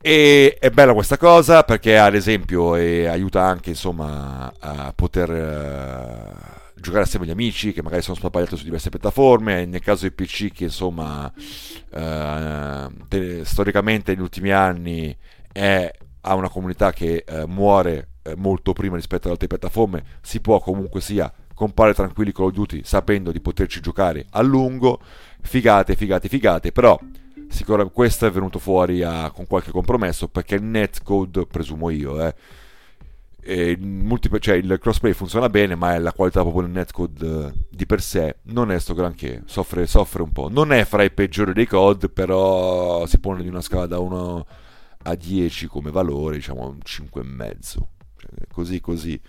E 0.00 0.56
è 0.60 0.70
bella 0.70 0.92
questa 0.92 1.16
cosa 1.16 1.64
perché 1.64 1.98
ad 1.98 2.14
esempio 2.14 2.74
aiuta 2.74 3.42
anche 3.42 3.70
insomma 3.70 4.52
a 4.58 4.92
poter 4.94 5.28
uh, 5.30 6.80
giocare 6.80 7.02
assieme 7.02 7.24
agli 7.24 7.32
amici 7.32 7.72
che 7.72 7.82
magari 7.82 8.02
sono 8.02 8.14
sparpagliati 8.14 8.56
su 8.56 8.62
diverse 8.62 8.88
piattaforme, 8.88 9.64
nel 9.64 9.80
caso 9.80 10.02
dei 10.02 10.12
PC 10.12 10.52
che 10.52 10.64
insomma 10.64 11.24
uh, 11.26 12.92
te, 13.08 13.44
storicamente 13.44 14.12
negli 14.12 14.22
ultimi 14.22 14.52
anni 14.52 15.16
è, 15.50 15.90
ha 16.20 16.34
una 16.34 16.50
comunità 16.50 16.92
che 16.92 17.24
uh, 17.28 17.46
muore 17.48 18.10
molto 18.36 18.72
prima 18.72 18.96
rispetto 18.96 19.26
ad 19.26 19.32
altre 19.32 19.48
piattaforme, 19.48 20.04
si 20.20 20.40
può 20.40 20.60
comunque 20.60 21.00
sia 21.00 21.32
compare 21.54 21.94
tranquilli 21.94 22.32
Call 22.32 22.46
of 22.46 22.52
Duty 22.52 22.82
sapendo 22.84 23.32
di 23.32 23.40
poterci 23.40 23.80
giocare 23.80 24.26
a 24.30 24.42
lungo 24.42 25.00
figate, 25.40 25.96
figate, 25.96 26.28
figate, 26.28 26.72
però 26.72 26.98
sicuramente 27.48 27.94
questo 27.94 28.26
è 28.26 28.30
venuto 28.30 28.58
fuori 28.58 29.02
a, 29.02 29.30
con 29.30 29.46
qualche 29.46 29.70
compromesso 29.70 30.28
perché 30.28 30.56
il 30.56 30.62
netcode, 30.62 31.46
presumo 31.46 31.90
io, 31.90 32.24
eh, 32.24 32.34
il, 33.46 33.80
multi, 33.80 34.28
cioè 34.40 34.56
il 34.56 34.78
crossplay 34.80 35.12
funziona 35.12 35.48
bene, 35.48 35.74
ma 35.74 35.96
la 35.98 36.12
qualità 36.12 36.42
proprio 36.42 36.62
del 36.62 36.72
netcode 36.72 37.46
eh, 37.46 37.52
di 37.70 37.86
per 37.86 38.02
sé 38.02 38.36
non 38.44 38.70
è 38.70 38.78
sto 38.78 38.94
granché, 38.94 39.42
soffre, 39.46 39.86
soffre 39.86 40.22
un 40.22 40.32
po'. 40.32 40.48
Non 40.48 40.72
è 40.72 40.84
fra 40.84 41.02
i 41.04 41.10
peggiori 41.10 41.52
dei 41.52 41.66
code, 41.66 42.08
però 42.08 43.06
si 43.06 43.18
pone 43.18 43.42
di 43.42 43.48
una 43.48 43.60
scala 43.60 43.86
da 43.86 43.98
1 43.98 44.46
a 45.04 45.14
10 45.14 45.66
come 45.66 45.90
valore, 45.90 46.36
diciamo 46.36 46.66
un 46.66 46.78
5,5. 46.84 47.95
Cioè, 48.28 48.46
così 48.52 48.80
così. 48.80 49.20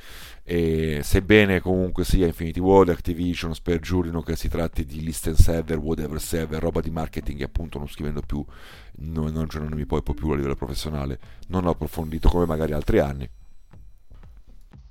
E 0.43 1.01
sebbene 1.03 1.59
comunque 1.59 2.03
sia 2.03 2.25
Infinity 2.25 2.59
World, 2.59 2.89
Activision 2.89 3.53
spergiurino 3.53 4.21
che 4.21 4.35
si 4.35 4.47
tratti 4.49 4.85
di 4.85 5.01
listen 5.01 5.35
server, 5.35 5.77
whatever 5.77 6.19
server, 6.21 6.61
roba 6.61 6.81
di 6.81 6.89
marketing 6.89 7.41
e 7.41 7.43
appunto 7.43 7.77
non 7.77 7.87
scrivendo 7.87 8.21
più, 8.21 8.43
non, 8.97 9.31
non 9.31 9.43
aggiornandomi 9.43 9.85
poi 9.85 10.01
più 10.01 10.29
a 10.29 10.35
livello 10.35 10.55
professionale, 10.55 11.19
non 11.47 11.65
ho 11.65 11.71
approfondito 11.71 12.29
come 12.29 12.45
magari 12.45 12.73
altri 12.73 12.99
anni. 12.99 13.29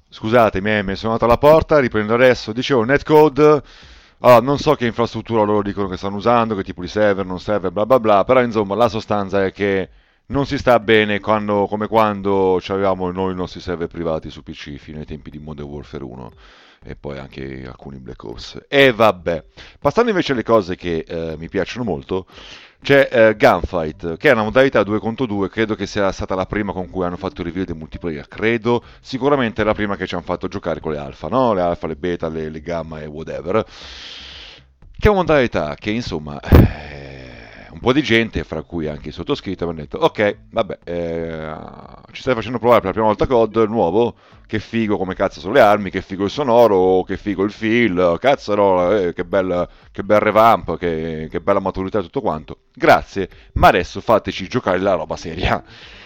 Scusatemi, 0.09 0.83
mi 0.83 0.95
sono 0.95 1.13
andato 1.13 1.25
alla 1.25 1.39
porta, 1.39 1.79
riprendo 1.79 2.15
adesso, 2.15 2.53
dicevo 2.53 2.85
netcode... 2.85 3.63
Allora, 4.21 4.41
non 4.41 4.57
so 4.59 4.75
che 4.77 4.87
infrastruttura 4.87 5.43
loro 5.43 5.61
dicono 5.61 5.89
che 5.89 5.99
stanno 5.99 6.17
usando, 6.17 6.55
che 6.55 6.65
tipo 6.65 6.81
di 6.81 6.89
server, 6.89 7.27
non 7.27 7.39
server, 7.39 7.71
bla 7.71 7.85
bla 7.85 8.01
bla, 8.01 8.25
però 8.25 8.43
insomma 8.43 8.75
la 8.75 8.89
sostanza 8.89 9.45
è 9.45 9.53
che 9.53 9.91
non 10.27 10.47
si 10.47 10.59
sta 10.59 10.81
bene 10.81 11.21
quando, 11.21 11.67
come 11.67 11.87
quando 11.87 12.61
avevamo 12.67 13.11
noi 13.13 13.33
i 13.33 13.37
nostri 13.37 13.61
server 13.61 13.87
privati 13.87 14.31
su 14.31 14.43
PC 14.43 14.77
fino 14.77 14.99
ai 14.99 15.07
tempi 15.07 15.31
di 15.31 15.39
Modern 15.39 15.69
Warfare 15.69 16.03
1 16.03 16.33
e 16.83 16.97
poi 16.97 17.19
anche 17.19 17.65
alcuni 17.67 17.99
Black 17.99 18.23
Ops. 18.25 18.65
E 18.69 18.93
vabbè, 18.93 19.45
passando 19.79 20.11
invece 20.11 20.33
alle 20.33 20.43
cose 20.43 20.77
che 20.77 21.05
eh, 21.07 21.37
mi 21.37 21.49
piacciono 21.49 21.85
molto, 21.85 22.27
c'è 22.83 23.09
eh, 23.11 23.37
Gunfight, 23.37 24.17
che 24.17 24.29
è 24.29 24.33
una 24.33 24.45
modalità 24.45 24.83
2 24.83 24.99
contro 24.99 25.27
2, 25.27 25.49
credo 25.49 25.75
che 25.75 25.87
sia 25.87 26.11
stata 26.13 26.35
la 26.35 26.47
prima 26.47 26.73
con 26.73 26.89
cui 26.91 27.05
hanno 27.05 27.17
fatto 27.17 27.41
il 27.41 27.49
review 27.49 27.65
del 27.65 27.77
multiplayer, 27.77 28.29
credo, 28.29 28.85
sicuramente 29.01 29.65
la 29.65 29.75
prima 29.75 29.97
che 29.97 30.07
ci 30.07 30.15
hanno 30.15 30.25
fatto 30.25 30.49
giocare 30.49 30.81
con 30.81 30.93
le 30.93 30.99
alfa, 30.99 31.29
no? 31.29 31.53
Le 31.55 31.63
alfa, 31.63 31.87
le 31.87 31.97
beta, 31.97 32.29
le, 32.29 32.49
le 32.49 32.61
gamma 32.61 33.01
e 33.01 33.07
whatever. 33.07 33.65
Che 33.65 35.07
è 35.07 35.11
una 35.11 35.21
modalità 35.21 35.75
che 35.75 35.91
insomma... 35.91 36.39
Eh, 36.41 37.26
un 37.77 37.83
po' 37.83 37.93
di 37.93 38.03
gente, 38.03 38.43
fra 38.43 38.63
cui 38.63 38.89
anche 38.89 39.09
il 39.09 39.15
sottoscritto, 39.15 39.67
mi 39.67 39.73
hanno 39.73 39.81
detto, 39.83 39.99
ok, 39.99 40.37
vabbè, 40.51 40.79
eh, 40.85 41.57
ci 42.11 42.23
stai 42.23 42.35
facendo 42.35 42.59
provare 42.59 42.81
per 42.81 42.89
la 42.89 42.95
prima 42.95 43.07
volta 43.07 43.27
COD 43.27 43.69
nuovo, 43.69 44.15
che 44.47 44.59
figo 44.61 44.97
come 44.97 45.15
cazzo 45.15 45.41
sono 45.41 45.53
le 45.53 45.61
armi, 45.61 45.91
che 45.91 46.01
figo 46.01 46.25
il 46.25 46.31
sonoro, 46.31 47.03
che 47.03 47.19
figo 47.19 47.45
il 47.45 47.51
feel, 47.53 48.17
cazzo 48.19 48.55
no, 48.55 48.97
eh, 48.97 49.13
che, 49.13 49.27
bel, 49.27 49.69
che 49.93 50.03
bel 50.03 50.21
revamp, 50.21 50.79
che, 50.79 51.29
che 51.31 51.41
bella 51.43 51.61
maturità 51.61 51.99
e 51.99 52.03
tutto 52.03 52.23
quanto. 52.23 52.61
Grazie, 52.73 53.29
ma 53.55 53.69
adesso 53.69 54.01
fateci 54.01 54.49
giocare 54.49 54.79
la 54.79 54.95
roba 54.95 55.17
seria. 55.17 55.63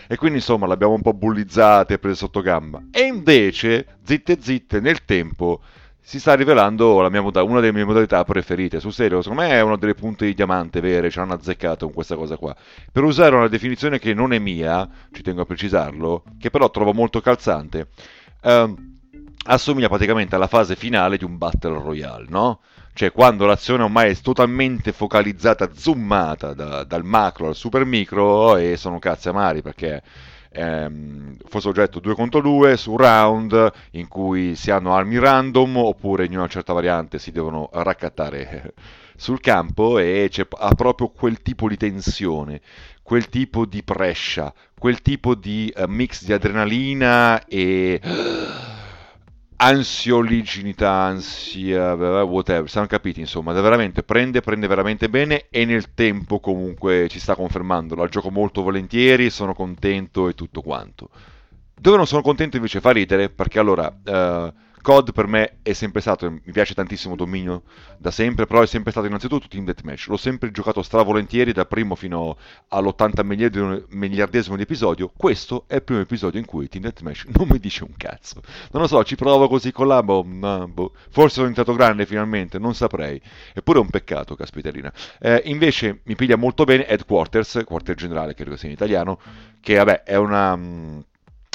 E 0.09 0.17
quindi 0.17 0.39
insomma 0.39 0.67
l'abbiamo 0.67 0.95
un 0.95 1.03
po' 1.03 1.15
bullizzata 1.15 1.95
e 1.95 2.01
presa 2.01 2.17
sotto 2.17 2.41
gamba. 2.41 2.83
E 2.91 3.03
invece, 3.03 3.99
zitte 4.03 4.39
zitte, 4.41 4.81
nel 4.81 5.05
tempo 5.05 5.61
si 6.01 6.19
sta 6.19 6.35
rivelando 6.35 7.09
moda- 7.21 7.43
una 7.43 7.61
delle 7.61 7.73
mie 7.73 7.85
modalità 7.85 8.25
preferite. 8.25 8.81
Sul 8.81 8.93
serio, 8.93 9.23
secondo 9.23 9.43
me 9.43 9.51
è 9.51 9.61
una 9.61 9.77
delle 9.77 9.95
punte 9.95 10.27
di 10.27 10.35
diamante 10.35 10.81
vere, 10.81 11.11
ci 11.11 11.19
hanno 11.19 11.35
azzeccato 11.35 11.85
con 11.87 11.95
questa 11.95 12.17
cosa 12.17 12.37
qua. 12.37 12.55
Per 12.91 13.03
usare 13.05 13.37
una 13.37 13.49
definizione 13.49 13.99
che 13.99 14.15
non 14.15 14.33
è 14.33 14.39
mia, 14.39 14.89
ci 15.13 15.23
tengo 15.23 15.43
a 15.43 15.47
precisarlo, 15.47 16.25
che 16.39 16.51
però 16.51 16.71
trovo 16.71 16.93
molto 16.93 17.21
calzante, 17.21 17.89
ehm, 18.43 18.99
assomiglia 19.47 19.89
praticamente 19.89 20.35
alla 20.35 20.47
fase 20.47 20.77
finale 20.77 21.17
di 21.17 21.25
un 21.25 21.39
Battle 21.39 21.81
Royale, 21.81 22.27
no? 22.29 22.61
Cioè 22.93 23.13
quando 23.13 23.47
l'azione 23.47 23.85
ormai 23.85 24.11
è 24.11 24.17
totalmente 24.17 24.93
focalizzata, 24.93 25.71
zoomata 25.73 26.53
da, 26.55 26.85
dal 26.85 27.05
macro 27.05 27.49
al 27.49 27.55
super 27.55 27.85
micro 27.85 28.57
e 28.57 28.77
sono 28.77 28.99
cazzi 28.99 29.29
amari 29.29 29.63
perché 29.63 30.03
ehm, 30.51 31.37
fosse 31.47 31.69
oggetto 31.69 32.01
2 32.01 32.15
contro 32.15 32.41
2 32.41 32.77
su 32.77 32.97
round 32.97 33.71
in 33.93 34.09
cui 34.09 34.55
si 34.57 34.71
hanno 34.71 34.95
armi 34.95 35.19
random 35.19 35.77
oppure 35.77 36.25
in 36.25 36.37
una 36.37 36.49
certa 36.49 36.73
variante 36.73 37.19
si 37.19 37.33
devono 37.33 37.69
raccattare 37.73 38.75
sul 39.17 39.41
campo 39.41 39.99
e 39.99 40.29
c'è, 40.31 40.47
ha 40.59 40.75
proprio 40.75 41.09
quel 41.09 41.43
tipo 41.43 41.69
di 41.69 41.77
tensione, 41.77 42.61
quel 43.03 43.29
tipo 43.29 43.67
di 43.67 43.83
prescia, 43.83 44.53
quel 44.79 45.03
tipo 45.03 45.35
di 45.35 45.73
uh, 45.77 45.85
mix 45.87 46.25
di 46.25 46.33
adrenalina 46.33 47.45
e 47.47 48.01
ansioliginità, 49.63 50.91
ansia, 50.91 51.95
whatever, 51.95 52.69
siamo 52.71 52.87
capiti 52.87 53.21
insomma, 53.21 53.53
veramente 53.53 54.03
prende, 54.03 54.41
prende 54.41 54.67
veramente 54.67 55.11
bene 55.11 55.49
e 55.51 55.67
nel 55.67 55.93
tempo 55.93 56.41
comunque 56.41 57.09
ci 57.09 57.19
sta 57.19 57.35
confermando, 57.35 57.95
la 57.95 58.09
gioco 58.09 58.31
molto 58.31 58.63
volentieri, 58.63 59.29
sono 59.29 59.53
contento 59.53 60.29
e 60.29 60.35
tutto 60.35 60.63
quanto. 60.63 61.11
Dove 61.75 61.97
non 61.97 62.07
sono 62.07 62.23
contento 62.23 62.57
invece 62.57 62.81
fa 62.81 62.91
ridere 62.91 63.29
perché 63.29 63.59
allora... 63.59 63.95
Uh, 64.05 64.69
COD 64.83 65.13
per 65.13 65.27
me 65.27 65.59
è 65.63 65.73
sempre 65.73 66.01
stato, 66.01 66.31
mi 66.31 66.53
piace 66.53 66.75
tantissimo 66.75 67.17
Dominio 67.17 67.63
da 67.99 68.11
sempre, 68.11 68.47
però 68.47 68.63
è 68.63 68.67
sempre 68.67 68.91
stato 68.91 69.07
innanzitutto 69.07 69.49
Team 69.49 69.65
Deathmatch. 69.65 70.07
L'ho 70.09 70.17
sempre 70.17 70.51
giocato 70.51 70.83
stravolentieri 70.83 71.53
dal 71.53 71.69
primo 71.69 71.95
fino 71.95 72.37
all'80 72.69 73.87
miliardesimo 73.91 74.57
di 74.57 74.63
episodio. 74.63 75.13
Questo 75.15 75.65
è 75.67 75.77
il 75.77 75.83
primo 75.83 76.01
episodio 76.01 76.41
in 76.41 76.47
cui 76.47 76.69
Team 76.69 76.85
Deathmatch 76.85 77.27
non 77.37 77.49
mi 77.49 77.59
dice 77.59 77.85
un 77.85 77.95
cazzo. 77.97 78.43
Non 78.73 78.83
lo 78.83 78.89
so, 78.89 79.05
ci 79.05 79.17
provo 79.17 79.49
così 79.49 79.73
con 79.73 79.87
la 79.87 80.03
boh, 80.03 80.25
boh. 80.25 80.93
Forse 81.11 81.35
sono 81.35 81.49
diventato 81.49 81.75
grande 81.77 82.07
finalmente, 82.07 82.59
non 82.59 82.75
saprei. 82.75 83.21
Eppure 83.53 83.79
è 83.79 83.83
un 83.83 83.91
peccato, 83.91 84.35
caspiterina. 84.35 84.93
Eh, 85.19 85.43
invece 85.47 86.01
mi 86.05 86.15
piglia 86.15 86.37
molto 86.37 86.65
bene 86.65 86.87
Headquarters, 86.87 87.63
quartier 87.65 87.97
generale, 87.97 88.35
credo 88.35 88.57
sia 88.57 88.69
in 88.69 88.75
italiano, 88.75 89.19
che 89.61 89.75
vabbè 89.77 90.05
è 90.05 90.17
una, 90.17 90.57
mm, 90.57 91.01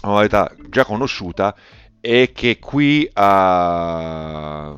modalità 0.04 0.52
già 0.70 0.86
conosciuta 0.86 1.56
e 2.08 2.34
che 2.34 2.60
qui 2.60 3.10
uh, 3.16 4.76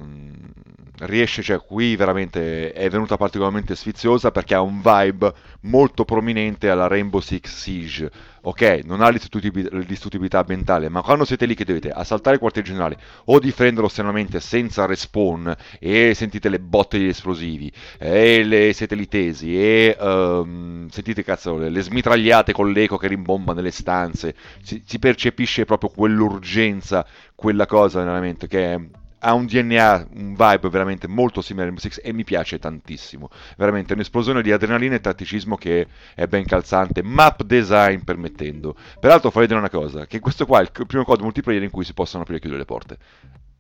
riesce, 1.00 1.44
cioè 1.44 1.60
qui 1.60 1.96
veramente 1.96 2.72
è 2.72 2.90
venuta 2.90 3.18
particolarmente 3.18 3.76
sfiziosa 3.76 4.32
perché 4.32 4.56
ha 4.56 4.62
un 4.62 4.82
vibe 4.82 5.34
molto 5.62 6.06
prominente 6.06 6.70
alla 6.70 6.88
Rainbow 6.88 7.20
Six 7.20 7.54
Siege. 7.54 8.12
Ok, 8.48 8.80
non 8.86 9.02
ha 9.02 9.10
l'istitutibilità 9.10 10.40
ambientale, 10.40 10.88
ma 10.88 11.02
quando 11.02 11.26
siete 11.26 11.46
lì 11.46 11.54
che 11.54 11.66
dovete 11.66 11.90
assaltare 11.90 12.36
il 12.36 12.42
quartier 12.42 12.64
generale 12.64 12.98
o 13.26 13.40
difenderlo 13.40 13.88
estremamente 13.88 14.40
senza 14.40 14.86
respawn 14.86 15.54
e 15.80 16.14
sentite 16.16 16.48
le 16.48 16.60
botte 16.60 16.98
di 16.98 17.10
esplosivi 17.10 17.70
e 17.98 18.44
le, 18.44 18.72
siete 18.72 18.96
lì 18.96 19.08
tesi 19.10 19.60
e 19.60 19.98
um, 20.00 20.88
sentite 20.88 21.24
cazzo 21.24 21.58
le, 21.58 21.70
le, 21.70 21.82
smitragliate 21.82 22.54
con 22.54 22.72
l'eco 22.72 22.96
che 22.96 23.08
rimbomba 23.08 23.54
nelle 23.54 23.72
stanze, 23.72 24.34
si, 24.62 24.82
si 24.86 24.98
percepisce 24.98 25.66
proprio 25.66 25.90
quell'urgenza, 25.90 27.06
quella 27.36 27.66
cosa 27.66 28.02
veramente 28.02 28.48
che 28.48 28.74
è 28.74 28.80
ha 29.20 29.34
un 29.34 29.46
DNA, 29.46 30.08
un 30.16 30.36
vibe 30.36 30.70
veramente 30.70 31.08
molto 31.08 31.42
simile 31.42 31.64
a 31.64 31.66
Rainbow 31.68 31.84
Six 31.84 32.00
e 32.04 32.14
mi 32.14 32.24
piace 32.24 32.60
tantissimo. 32.60 33.30
Veramente 33.58 33.94
un'esplosione 33.94 34.42
di 34.42 34.52
adrenalina 34.52 34.96
e 34.96 35.00
tatticismo 35.00 35.56
che 35.56 35.88
è 36.14 36.28
ben 36.28 36.46
calzante, 36.46 37.02
map 37.02 37.44
design 37.44 38.02
permettendo. 38.02 38.76
Peraltro 39.00 39.32
farei 39.32 39.48
dire 39.48 39.60
una 39.60 39.70
cosa, 39.70 40.06
che 40.06 40.20
questo 40.20 40.46
qua 40.46 40.60
è 40.60 40.64
il 40.64 40.72
primo 40.86 41.04
code 41.04 41.24
multiplayer 41.24 41.64
in 41.64 41.72
cui 41.72 41.84
si 41.84 41.94
possono 41.94 42.24
aprire 42.24 42.38
e 42.40 42.42
chiudere 42.42 42.62
le 42.62 42.68
porte. 42.68 42.98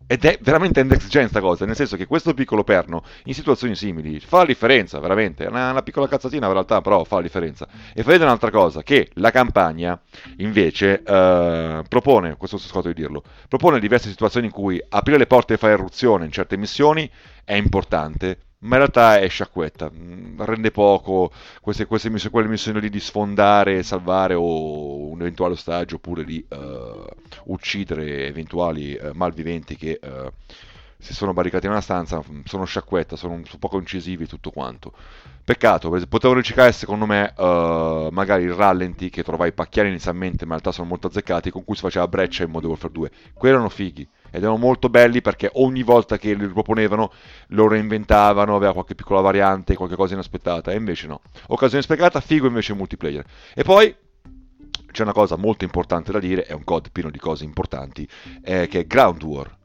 Ed 0.09 0.23
è 0.23 0.39
veramente 0.41 0.81
next 0.83 1.09
gen 1.09 1.27
sta 1.27 1.41
cosa, 1.41 1.65
nel 1.65 1.75
senso 1.75 1.97
che 1.97 2.05
questo 2.05 2.33
piccolo 2.33 2.63
perno 2.63 3.03
in 3.25 3.33
situazioni 3.33 3.75
simili 3.75 4.21
fa 4.21 4.37
la 4.37 4.45
differenza, 4.45 4.99
veramente. 4.99 5.43
È 5.43 5.49
una, 5.49 5.71
una, 5.71 5.83
piccola 5.83 6.07
cazzatina 6.07 6.47
in 6.47 6.53
realtà, 6.53 6.79
però 6.79 7.03
fa 7.03 7.17
la 7.17 7.23
differenza. 7.23 7.67
E 7.93 8.03
vedete 8.03 8.23
un'altra 8.23 8.49
cosa, 8.49 8.83
che 8.83 9.09
la 9.15 9.31
campagna 9.31 9.99
invece 10.37 11.03
eh, 11.03 11.83
propone, 11.89 12.37
questo 12.37 12.57
sto 12.57 12.69
scoto 12.69 12.87
di 12.87 12.93
dirlo, 12.93 13.21
propone 13.49 13.79
diverse 13.81 14.07
situazioni 14.07 14.45
in 14.45 14.53
cui 14.53 14.81
aprire 14.87 15.17
le 15.17 15.27
porte 15.27 15.55
e 15.55 15.57
fare 15.57 15.73
irruzione 15.73 16.23
in 16.23 16.31
certe 16.31 16.55
missioni 16.55 17.09
è 17.43 17.55
importante, 17.55 18.46
ma 18.59 18.75
in 18.75 18.77
realtà 18.77 19.19
è 19.19 19.27
sciacquetta, 19.27 19.91
mm, 19.91 20.41
rende 20.41 20.71
poco 20.71 21.31
queste, 21.61 21.85
queste 21.85 22.09
missioni, 22.09 22.33
quelle 22.33 22.47
missioni 22.49 22.79
lì 22.79 22.89
di 22.89 22.99
sfondare, 22.99 23.83
salvare 23.83 24.33
o 24.33 25.09
un 25.09 25.19
eventuale 25.21 25.53
ostaggio 25.53 25.95
oppure 25.95 26.23
di 26.23 26.43
uh, 26.49 27.05
uccidere 27.45 28.25
eventuali 28.27 28.97
uh, 28.99 29.11
malviventi 29.13 29.75
che 29.75 29.99
uh, 30.01 30.31
si 30.97 31.13
sono 31.13 31.33
barricati 31.33 31.65
in 31.65 31.71
una 31.71 31.81
stanza, 31.81 32.23
mm, 32.27 32.41
sono 32.45 32.65
sciacquetta, 32.65 33.15
sono, 33.15 33.41
sono 33.45 33.59
poco 33.59 33.77
incisivi 33.77 34.23
e 34.23 34.27
tutto 34.27 34.49
quanto. 34.51 34.93
Peccato, 35.47 35.89
potevano 36.09 36.41
riciclare 36.41 36.73
secondo 36.73 37.05
me 37.05 37.33
magari 37.37 38.43
il 38.43 38.51
rallenti 38.51 39.09
che 39.09 39.23
trovai 39.23 39.53
pacchiani 39.53 39.87
inizialmente, 39.87 40.39
ma 40.39 40.55
in 40.55 40.59
realtà 40.59 40.73
sono 40.73 40.89
molto 40.89 41.07
azzeccati, 41.07 41.51
con 41.51 41.63
cui 41.63 41.75
si 41.75 41.83
faceva 41.83 42.05
breccia 42.05 42.43
in 42.43 42.49
Modern 42.49 42.71
Warfare 42.71 42.91
2. 42.91 43.11
Quelli 43.33 43.53
erano 43.53 43.69
fighi 43.69 44.05
ed 44.29 44.43
erano 44.43 44.57
molto 44.57 44.89
belli 44.89 45.21
perché 45.21 45.49
ogni 45.53 45.83
volta 45.83 46.17
che 46.17 46.33
li 46.33 46.47
riproponevano 46.47 47.13
lo 47.51 47.67
reinventavano, 47.69 48.57
aveva 48.57 48.73
qualche 48.73 48.93
piccola 48.93 49.21
variante, 49.21 49.75
qualche 49.75 49.95
cosa 49.95 50.15
inaspettata, 50.15 50.73
e 50.73 50.75
invece 50.75 51.07
no. 51.07 51.21
Occasione 51.47 51.81
sprecata, 51.81 52.19
figo 52.19 52.47
invece 52.47 52.73
multiplayer. 52.73 53.23
E 53.53 53.63
poi 53.63 53.95
c'è 54.91 55.03
una 55.03 55.13
cosa 55.13 55.37
molto 55.37 55.63
importante 55.63 56.11
da 56.11 56.19
dire, 56.19 56.43
è 56.43 56.51
un 56.51 56.65
COD 56.65 56.91
pieno 56.91 57.09
di 57.09 57.19
cose 57.19 57.45
importanti, 57.45 58.05
eh, 58.43 58.67
che 58.67 58.81
è 58.81 58.85
Ground 58.85 59.23
War 59.23 59.56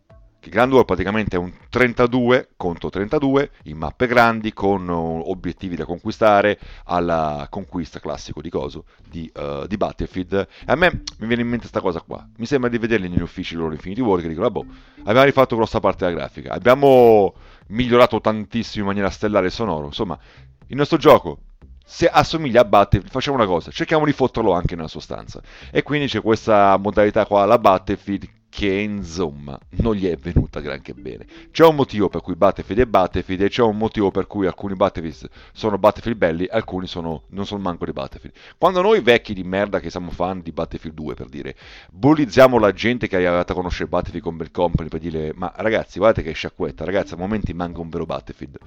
che 0.42 0.50
Grand 0.50 0.72
War 0.72 0.84
praticamente 0.84 1.36
è 1.36 1.38
un 1.38 1.52
32 1.68 2.48
contro 2.56 2.90
32 2.90 3.50
in 3.64 3.76
mappe 3.76 4.08
grandi 4.08 4.52
con 4.52 4.88
uh, 4.88 5.22
obiettivi 5.30 5.76
da 5.76 5.84
conquistare 5.84 6.58
alla 6.86 7.46
conquista 7.48 8.00
classico 8.00 8.42
di 8.42 8.50
coso 8.50 8.86
di, 9.08 9.30
uh, 9.36 9.68
di 9.68 9.76
Battlefield. 9.76 10.32
E 10.32 10.46
a 10.66 10.74
me 10.74 11.02
mi 11.18 11.28
viene 11.28 11.42
in 11.42 11.48
mente 11.48 11.68
questa 11.68 11.80
cosa 11.80 12.00
qua. 12.00 12.28
Mi 12.38 12.46
sembra 12.46 12.68
di 12.68 12.78
vederli 12.78 13.08
negli 13.08 13.22
uffici 13.22 13.54
loro 13.54 13.72
Infinity 13.72 14.00
War 14.00 14.20
che 14.20 14.26
dicono 14.26 14.50
boh, 14.50 14.66
abbiamo 15.04 15.22
rifatto 15.22 15.54
grossa 15.54 15.78
parte 15.78 16.06
della 16.06 16.16
grafica 16.16 16.52
abbiamo 16.52 17.34
migliorato 17.68 18.20
tantissimo 18.20 18.82
in 18.82 18.88
maniera 18.88 19.10
stellare 19.10 19.46
e 19.46 19.50
sonoro. 19.50 19.86
Insomma 19.86 20.18
il 20.66 20.76
nostro 20.76 20.98
gioco 20.98 21.38
se 21.84 22.08
assomiglia 22.08 22.62
a 22.62 22.64
Battlefield, 22.64 23.12
facciamo 23.12 23.36
una 23.36 23.46
cosa, 23.46 23.70
cerchiamo 23.70 24.06
di 24.06 24.12
fotterlo 24.12 24.50
anche 24.50 24.74
nella 24.74 24.88
sostanza. 24.88 25.40
E 25.70 25.84
quindi 25.84 26.08
c'è 26.08 26.20
questa 26.20 26.76
modalità 26.78 27.26
qua, 27.26 27.44
la 27.44 27.58
Battlefield, 27.58 28.28
che 28.54 28.68
insomma 28.68 29.58
non 29.78 29.94
gli 29.94 30.06
è 30.06 30.14
venuta 30.16 30.60
granché 30.60 30.92
bene. 30.92 31.24
C'è 31.50 31.64
un 31.64 31.74
motivo 31.74 32.10
per 32.10 32.20
cui 32.20 32.36
Battlefield 32.36 32.82
è 32.82 32.84
Battlefield 32.84 33.40
e 33.40 33.48
c'è 33.48 33.62
un 33.62 33.78
motivo 33.78 34.10
per 34.10 34.26
cui 34.26 34.46
alcuni 34.46 34.74
Battlefield 34.74 35.30
sono 35.54 35.78
Battlefield 35.78 36.18
belli, 36.18 36.46
alcuni 36.50 36.86
sono, 36.86 37.22
non 37.28 37.46
sono 37.46 37.62
manco 37.62 37.86
di 37.86 37.92
Battlefield. 37.92 38.36
Quando 38.58 38.82
noi 38.82 39.00
vecchi 39.00 39.32
di 39.32 39.42
merda 39.42 39.80
che 39.80 39.88
siamo 39.88 40.10
fan 40.10 40.42
di 40.42 40.52
Battlefield 40.52 40.94
2 40.94 41.14
per 41.14 41.28
dire, 41.30 41.56
bullizziamo 41.92 42.58
la 42.58 42.72
gente 42.72 43.08
che 43.08 43.18
è 43.18 43.24
arrivata 43.24 43.52
a 43.52 43.56
conoscere 43.56 43.88
Battlefield 43.88 44.22
con 44.22 44.36
Bell 44.36 44.50
Company 44.50 44.90
per 44.90 45.00
dire 45.00 45.32
ma 45.34 45.50
ragazzi 45.56 45.98
guardate 45.98 46.22
che 46.22 46.32
sciacquetta, 46.32 46.84
ragazzi 46.84 47.14
a 47.14 47.16
momenti 47.16 47.54
manca 47.54 47.80
un 47.80 47.88
vero 47.88 48.04
Battlefield. 48.04 48.58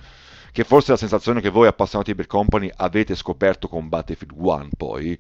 Che 0.52 0.64
forse 0.64 0.92
la 0.92 0.98
sensazione 0.98 1.42
che 1.42 1.50
voi 1.50 1.68
appassionati 1.68 2.10
di 2.10 2.18
Bell 2.18 2.28
Company 2.28 2.72
avete 2.76 3.14
scoperto 3.14 3.68
con 3.68 3.88
Battlefield 3.88 4.34
1 4.36 4.70
poi. 4.76 5.16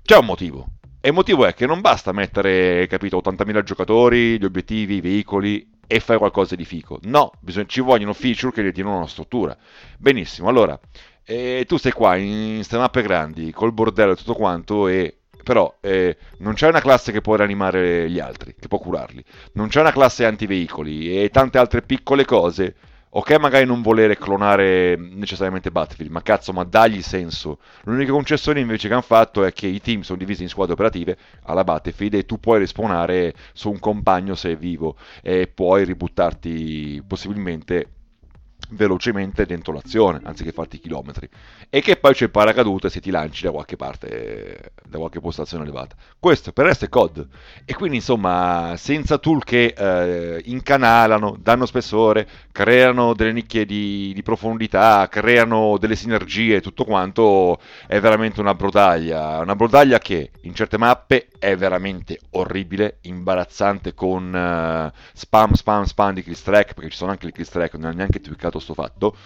C'è 0.00 0.16
un 0.16 0.26
motivo, 0.26 0.68
e 1.04 1.08
il 1.08 1.12
motivo 1.12 1.44
è 1.44 1.52
che 1.52 1.66
non 1.66 1.82
basta 1.82 2.12
mettere, 2.12 2.86
capito, 2.86 3.20
80.000 3.22 3.62
giocatori, 3.62 4.38
gli 4.38 4.44
obiettivi, 4.46 4.94
i 4.94 5.00
veicoli 5.02 5.70
e 5.86 6.00
fare 6.00 6.18
qualcosa 6.18 6.56
di 6.56 6.64
fico. 6.64 6.98
No, 7.02 7.30
bisogna, 7.40 7.66
ci 7.66 7.82
vogliono 7.82 8.14
feature 8.14 8.54
che 8.54 8.72
diano 8.72 8.96
una 8.96 9.06
struttura. 9.06 9.54
Benissimo, 9.98 10.48
allora, 10.48 10.80
eh, 11.22 11.66
tu 11.68 11.76
stai 11.76 11.92
qua 11.92 12.16
in 12.16 12.64
mappe 12.70 13.02
grandi, 13.02 13.52
col 13.52 13.74
bordello 13.74 14.12
e 14.12 14.16
tutto 14.16 14.32
quanto, 14.32 14.88
e 14.88 15.18
però 15.42 15.76
eh, 15.82 16.16
non 16.38 16.54
c'è 16.54 16.68
una 16.68 16.80
classe 16.80 17.12
che 17.12 17.20
può 17.20 17.34
rianimare 17.34 18.08
gli 18.08 18.18
altri, 18.18 18.54
che 18.58 18.68
può 18.68 18.78
curarli. 18.78 19.22
Non 19.52 19.68
c'è 19.68 19.80
una 19.80 19.92
classe 19.92 20.24
antiveicoli 20.24 21.22
e 21.22 21.28
tante 21.28 21.58
altre 21.58 21.82
piccole 21.82 22.24
cose 22.24 22.76
Ok, 23.16 23.38
magari 23.38 23.64
non 23.64 23.80
volere 23.80 24.16
clonare 24.16 24.96
necessariamente 24.96 25.70
Battlefield, 25.70 26.10
ma 26.10 26.20
cazzo, 26.20 26.52
ma 26.52 26.64
dagli 26.64 27.00
senso. 27.00 27.60
L'unica 27.84 28.10
concessione 28.10 28.58
invece 28.58 28.88
che 28.88 28.94
hanno 28.94 29.02
fatto 29.02 29.44
è 29.44 29.52
che 29.52 29.68
i 29.68 29.80
team 29.80 30.00
sono 30.00 30.18
divisi 30.18 30.42
in 30.42 30.48
squadre 30.48 30.72
operative 30.72 31.16
alla 31.44 31.62
Battlefield 31.62 32.14
e 32.14 32.26
tu 32.26 32.40
puoi 32.40 32.58
respawnare 32.58 33.32
su 33.52 33.70
un 33.70 33.78
compagno 33.78 34.34
se 34.34 34.50
è 34.50 34.56
vivo 34.56 34.96
e 35.22 35.46
puoi 35.46 35.84
ributtarti 35.84 37.04
possibilmente 37.06 37.93
velocemente 38.70 39.46
dentro 39.46 39.72
l'azione 39.72 40.20
anziché 40.24 40.52
farti 40.52 40.78
chilometri. 40.78 41.28
E 41.68 41.80
che 41.80 41.96
poi 41.96 42.14
c'è 42.14 42.24
il 42.24 42.30
paracadute 42.30 42.88
se 42.88 43.00
ti 43.00 43.10
lanci 43.10 43.44
da 43.44 43.50
qualche 43.50 43.76
parte 43.76 44.72
da 44.84 44.98
qualche 44.98 45.20
postazione 45.20 45.64
elevata. 45.64 45.96
Questo 46.18 46.52
per 46.52 46.66
essere 46.66 46.88
COD. 46.88 47.26
E 47.64 47.74
quindi 47.74 47.96
insomma 47.96 48.74
senza 48.76 49.18
tool 49.18 49.42
che 49.44 49.74
eh, 49.76 50.42
incanalano 50.46 51.36
danno 51.40 51.66
spessore 51.66 52.28
creano 52.52 53.14
delle 53.14 53.32
nicchie 53.32 53.66
di, 53.66 54.12
di, 54.14 54.22
profondità 54.22 55.08
creano 55.08 55.76
delle 55.78 55.96
sinergie 55.96 56.60
tutto 56.60 56.84
quanto 56.84 57.58
è 57.86 57.98
veramente 58.00 58.40
una 58.40 58.54
brodaglia. 58.54 59.40
Una 59.40 59.56
brodaglia 59.56 59.98
che 59.98 60.30
in 60.42 60.54
certe 60.54 60.78
mappe 60.78 61.28
è 61.38 61.56
veramente 61.56 62.18
orribile 62.30 62.98
imbarazzante 63.02 63.94
con 63.94 64.32
uh, 64.32 64.96
spam 65.12 65.52
spam 65.52 65.84
spam 65.84 66.14
di 66.14 66.22
kill 66.22 66.34
strike 66.34 66.74
perché 66.74 66.90
ci 66.90 66.96
sono 66.96 67.10
anche 67.10 67.26
le 67.26 67.32
kill 67.32 67.44
strike 67.44 67.76
non 67.76 67.90
è 67.90 67.94
neanche 67.94 68.20
tweakato 68.54 68.58
sto 68.58 68.74
fatto 68.74 69.16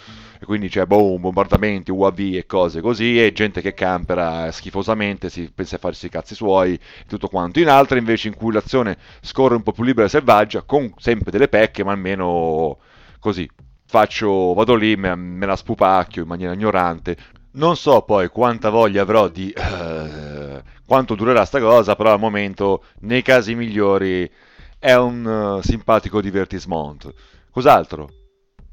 e 0.40 0.44
quindi 0.44 0.68
c'è 0.68 0.86
boom, 0.86 1.20
bombardamenti, 1.20 1.90
UAV 1.90 2.18
e 2.18 2.46
cose 2.46 2.80
così 2.80 3.22
e 3.22 3.32
gente 3.32 3.60
che 3.60 3.74
campera 3.74 4.50
schifosamente, 4.52 5.30
si 5.30 5.50
pensa 5.52 5.76
a 5.76 5.78
farsi 5.78 6.06
i 6.06 6.10
cazzi 6.10 6.34
suoi 6.34 6.74
e 6.74 6.80
tutto 7.06 7.28
quanto. 7.28 7.58
In 7.58 7.68
altre 7.68 7.98
invece 7.98 8.28
in 8.28 8.34
cui 8.34 8.52
l'azione 8.52 8.96
scorre 9.20 9.56
un 9.56 9.62
po' 9.62 9.72
più 9.72 9.82
libera 9.82 10.06
e 10.06 10.10
selvaggia, 10.10 10.62
con 10.62 10.92
sempre 10.98 11.30
delle 11.30 11.48
pecche, 11.48 11.84
ma 11.84 11.92
almeno 11.92 12.78
così. 13.18 13.48
Faccio, 13.90 14.52
vado 14.52 14.74
lì, 14.74 14.96
me, 14.96 15.14
me 15.14 15.46
la 15.46 15.56
spupacchio 15.56 16.22
in 16.22 16.28
maniera 16.28 16.52
ignorante. 16.52 17.16
Non 17.52 17.74
so 17.74 18.02
poi 18.02 18.28
quanta 18.28 18.70
voglia 18.70 19.02
avrò 19.02 19.28
di... 19.28 19.52
Uh, 19.56 20.60
quanto 20.86 21.14
durerà 21.14 21.44
sta 21.44 21.58
cosa, 21.58 21.96
però 21.96 22.12
al 22.12 22.18
momento, 22.18 22.84
nei 23.00 23.22
casi 23.22 23.54
migliori 23.54 24.30
è 24.78 24.94
un 24.94 25.24
uh, 25.24 25.60
simpatico 25.62 26.20
divertissement. 26.20 27.12
Cos'altro? 27.50 28.17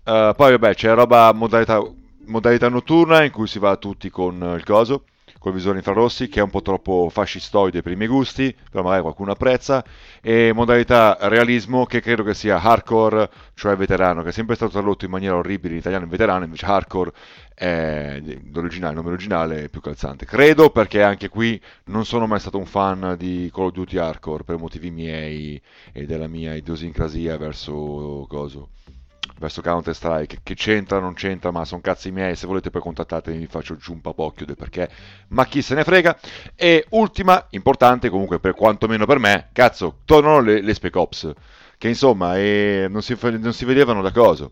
Uh, 0.06 0.36
poi 0.36 0.52
vabbè 0.52 0.76
c'è 0.76 0.94
roba 0.94 1.34
modalità, 1.34 1.82
modalità 2.26 2.70
notturna 2.70 3.24
in 3.24 3.32
cui 3.32 3.48
si 3.48 3.58
va 3.58 3.76
tutti 3.78 4.12
con 4.12 4.54
il 4.56 4.64
coso 4.64 5.06
col 5.46 5.54
visore 5.54 5.78
infrarossi 5.78 6.28
che 6.28 6.40
è 6.40 6.44
un 6.44 6.50
po' 6.50 6.64
troppo 6.64 7.08
fascistoide 7.12 7.84
per 7.84 7.92
i 7.92 7.96
miei 7.96 8.08
gusti, 8.08 8.56
però 8.72 8.84
magari 8.84 9.04
qualcuno 9.04 9.32
apprezza, 9.32 9.86
e 10.20 10.52
modalità 10.54 11.18
realismo 11.22 11.86
che 11.86 12.02
credo 12.02 12.24
che 12.24 12.34
sia 12.34 12.60
hardcore, 12.60 13.30
cioè 13.54 13.76
veterano, 13.76 14.24
che 14.24 14.30
è 14.30 14.32
sempre 14.32 14.56
stato 14.56 14.72
tradotto 14.72 15.06
in 15.06 15.12
maniera 15.12 15.36
orribile 15.36 15.74
in 15.74 15.80
italiano 15.82 16.06
in 16.06 16.10
veterano, 16.10 16.46
invece 16.46 16.66
hardcore 16.66 17.12
è 17.54 18.20
l'originale, 18.52 18.94
il 18.94 18.98
nome 18.98 19.10
originale 19.10 19.64
è 19.66 19.70
più 19.70 19.82
calzante. 19.82 20.26
Credo 20.26 20.72
perché 20.72 21.04
anche 21.04 21.30
qui 21.30 21.62
non 21.86 22.06
sono 22.06 22.26
mai 22.26 22.40
stato 22.40 22.58
un 22.58 22.66
fan 22.66 23.16
di 23.16 23.48
Call 23.54 23.68
of 23.68 23.74
Duty 23.74 23.98
Hardcore 23.98 24.44
per 24.44 24.58
motivi 24.58 24.90
miei 24.90 25.62
e 25.92 26.08
della 26.08 26.28
mia 26.28 26.56
idiosincrasia 26.56 27.38
verso 27.38 28.26
coso 28.28 28.70
verso 29.38 29.62
Counter 29.62 29.94
Strike 29.94 30.40
che 30.44 30.54
c'entra 30.54 31.00
non 31.00 31.14
c'entra 31.14 31.52
ma 31.52 31.66
sono 31.66 31.82
cazzi 31.82 32.12
miei 32.12 32.36
se 32.36 32.48
volete 32.48 32.70
poi 32.70 32.82
contattatemi 32.82 33.38
vi 33.38 33.48
faccio 33.48 33.76
giù 33.76 33.92
un 33.94 34.02
papocchio 34.02 34.46
del 34.46 34.56
perché 34.56 34.90
ma 35.30 35.46
chi 35.46 35.62
se 35.62 35.76
ne 35.76 35.84
frega. 35.84 36.18
E 36.56 36.86
ultima 36.90 37.46
importante 37.52 38.10
comunque 38.10 38.40
per 38.40 38.54
quantomeno 38.54 39.06
per 39.06 39.20
me 39.20 39.50
cazzo 39.52 40.00
tornano 40.06 40.40
le, 40.40 40.62
le 40.62 40.74
Spec 40.74 40.96
Ops 40.96 41.34
che 41.78 41.88
insomma 41.88 42.38
eh, 42.38 42.88
non, 42.90 43.02
si, 43.02 43.18
non 43.22 43.54
si 43.54 43.66
vedevano 43.66 44.02
da 44.02 44.12
cosa 44.12 44.50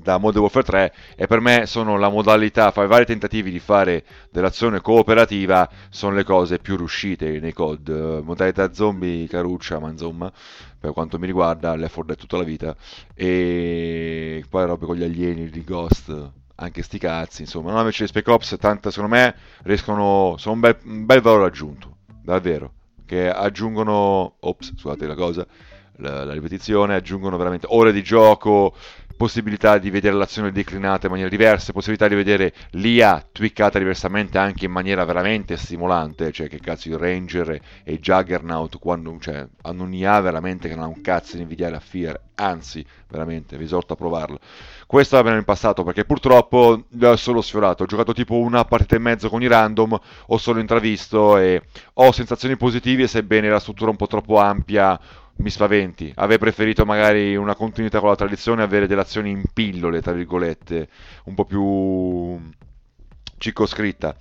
da 0.00 0.18
Modern 0.18 0.42
Warfare 0.42 0.64
3 0.64 0.94
e 1.16 1.26
per 1.26 1.40
me 1.40 1.66
sono 1.66 1.98
la 1.98 2.08
modalità, 2.08 2.70
fare 2.70 2.86
vari 2.86 3.04
tentativi 3.04 3.50
di 3.50 3.58
fare 3.58 4.04
dell'azione 4.30 4.80
cooperativa 4.80 5.68
sono 5.90 6.14
le 6.14 6.24
cose 6.24 6.58
più 6.58 6.76
riuscite 6.76 7.38
nei 7.40 7.52
COD, 7.52 8.20
modalità 8.22 8.72
zombie 8.72 9.26
caruccia 9.26 9.78
ma 9.78 9.90
insomma 9.90 10.32
per 10.78 10.92
quanto 10.92 11.18
mi 11.18 11.26
riguarda 11.26 11.74
l'effort 11.74 12.06
Dead 12.06 12.18
tutta 12.18 12.36
la 12.36 12.44
vita. 12.44 12.76
E 13.14 14.44
poi 14.48 14.66
robe 14.66 14.86
con 14.86 14.96
gli 14.96 15.02
alieni 15.02 15.48
di 15.48 15.64
Ghost 15.64 16.30
anche 16.56 16.82
sti 16.82 16.98
cazzi 16.98 17.42
insomma. 17.42 17.70
Non 17.70 17.80
invece 17.80 18.02
le 18.02 18.08
Spec 18.08 18.26
Ops 18.28 18.56
tante 18.58 18.90
secondo 18.90 19.14
me 19.14 19.34
riescono 19.62 20.34
sono 20.38 20.54
un 20.54 20.60
bel, 20.60 20.76
un 20.84 21.06
bel 21.06 21.20
valore 21.20 21.46
aggiunto 21.46 21.96
davvero. 22.22 22.72
Che 23.04 23.30
aggiungono 23.30 24.34
ops 24.40 24.74
scusate 24.76 25.06
la 25.06 25.14
cosa 25.14 25.46
la, 25.98 26.24
la 26.24 26.32
ripetizione 26.32 26.94
aggiungono 26.94 27.36
veramente 27.36 27.66
ore 27.70 27.92
di 27.92 28.02
gioco 28.02 28.74
possibilità 29.18 29.78
di 29.78 29.90
vedere 29.90 30.16
l'azione 30.16 30.52
declinata 30.52 31.06
in 31.06 31.10
maniera 31.10 31.28
diversa, 31.28 31.72
possibilità 31.72 32.08
di 32.08 32.14
vedere 32.14 32.54
l'IA 32.70 33.26
twiccata 33.30 33.78
diversamente 33.78 34.38
anche 34.38 34.64
in 34.64 34.70
maniera 34.70 35.04
veramente 35.04 35.56
stimolante, 35.56 36.30
cioè 36.32 36.48
che 36.48 36.60
cazzo 36.60 36.88
il 36.88 36.96
Ranger 36.96 37.60
e 37.82 37.98
Juggernaut 37.98 38.78
quando, 38.78 39.18
cioè, 39.20 39.46
hanno 39.62 39.82
un'IA 39.82 40.20
veramente 40.20 40.68
che 40.68 40.74
non 40.74 40.84
ha 40.84 40.86
un 40.86 41.00
cazzo 41.02 41.36
di 41.36 41.42
invidiare 41.42 41.74
a 41.74 41.80
Fear, 41.80 42.18
anzi, 42.36 42.84
veramente, 43.08 43.58
vi 43.58 43.64
esorto 43.64 43.94
a 43.94 43.96
provarlo. 43.96 44.38
Questo 44.86 45.16
va 45.16 45.24
bene 45.24 45.38
in 45.38 45.44
passato 45.44 45.82
perché 45.82 46.04
purtroppo 46.04 46.84
l'ho 46.88 47.16
solo 47.16 47.42
sfiorato, 47.42 47.82
ho 47.82 47.86
giocato 47.86 48.12
tipo 48.12 48.36
una 48.36 48.64
partita 48.64 48.94
e 48.94 49.00
mezzo 49.00 49.28
con 49.28 49.42
i 49.42 49.48
random, 49.48 49.98
ho 50.28 50.38
solo 50.38 50.60
intravisto 50.60 51.36
e 51.38 51.62
ho 51.94 52.12
sensazioni 52.12 52.56
positive 52.56 53.08
sebbene 53.08 53.50
la 53.50 53.58
struttura 53.58 53.90
un 53.90 53.96
po' 53.96 54.06
troppo 54.06 54.38
ampia 54.38 54.98
mi 55.38 55.50
spaventi. 55.50 56.12
Avrei 56.16 56.38
preferito 56.38 56.84
magari 56.84 57.36
una 57.36 57.54
continuità 57.54 58.00
con 58.00 58.08
la 58.08 58.16
tradizione, 58.16 58.62
avere 58.62 58.86
delle 58.86 59.00
azioni 59.02 59.30
in 59.30 59.42
pillole, 59.52 60.00
tra 60.02 60.12
virgolette, 60.12 60.88
un 61.24 61.34
po' 61.34 61.44
più 61.44 62.40
circoscritta. 63.38 64.16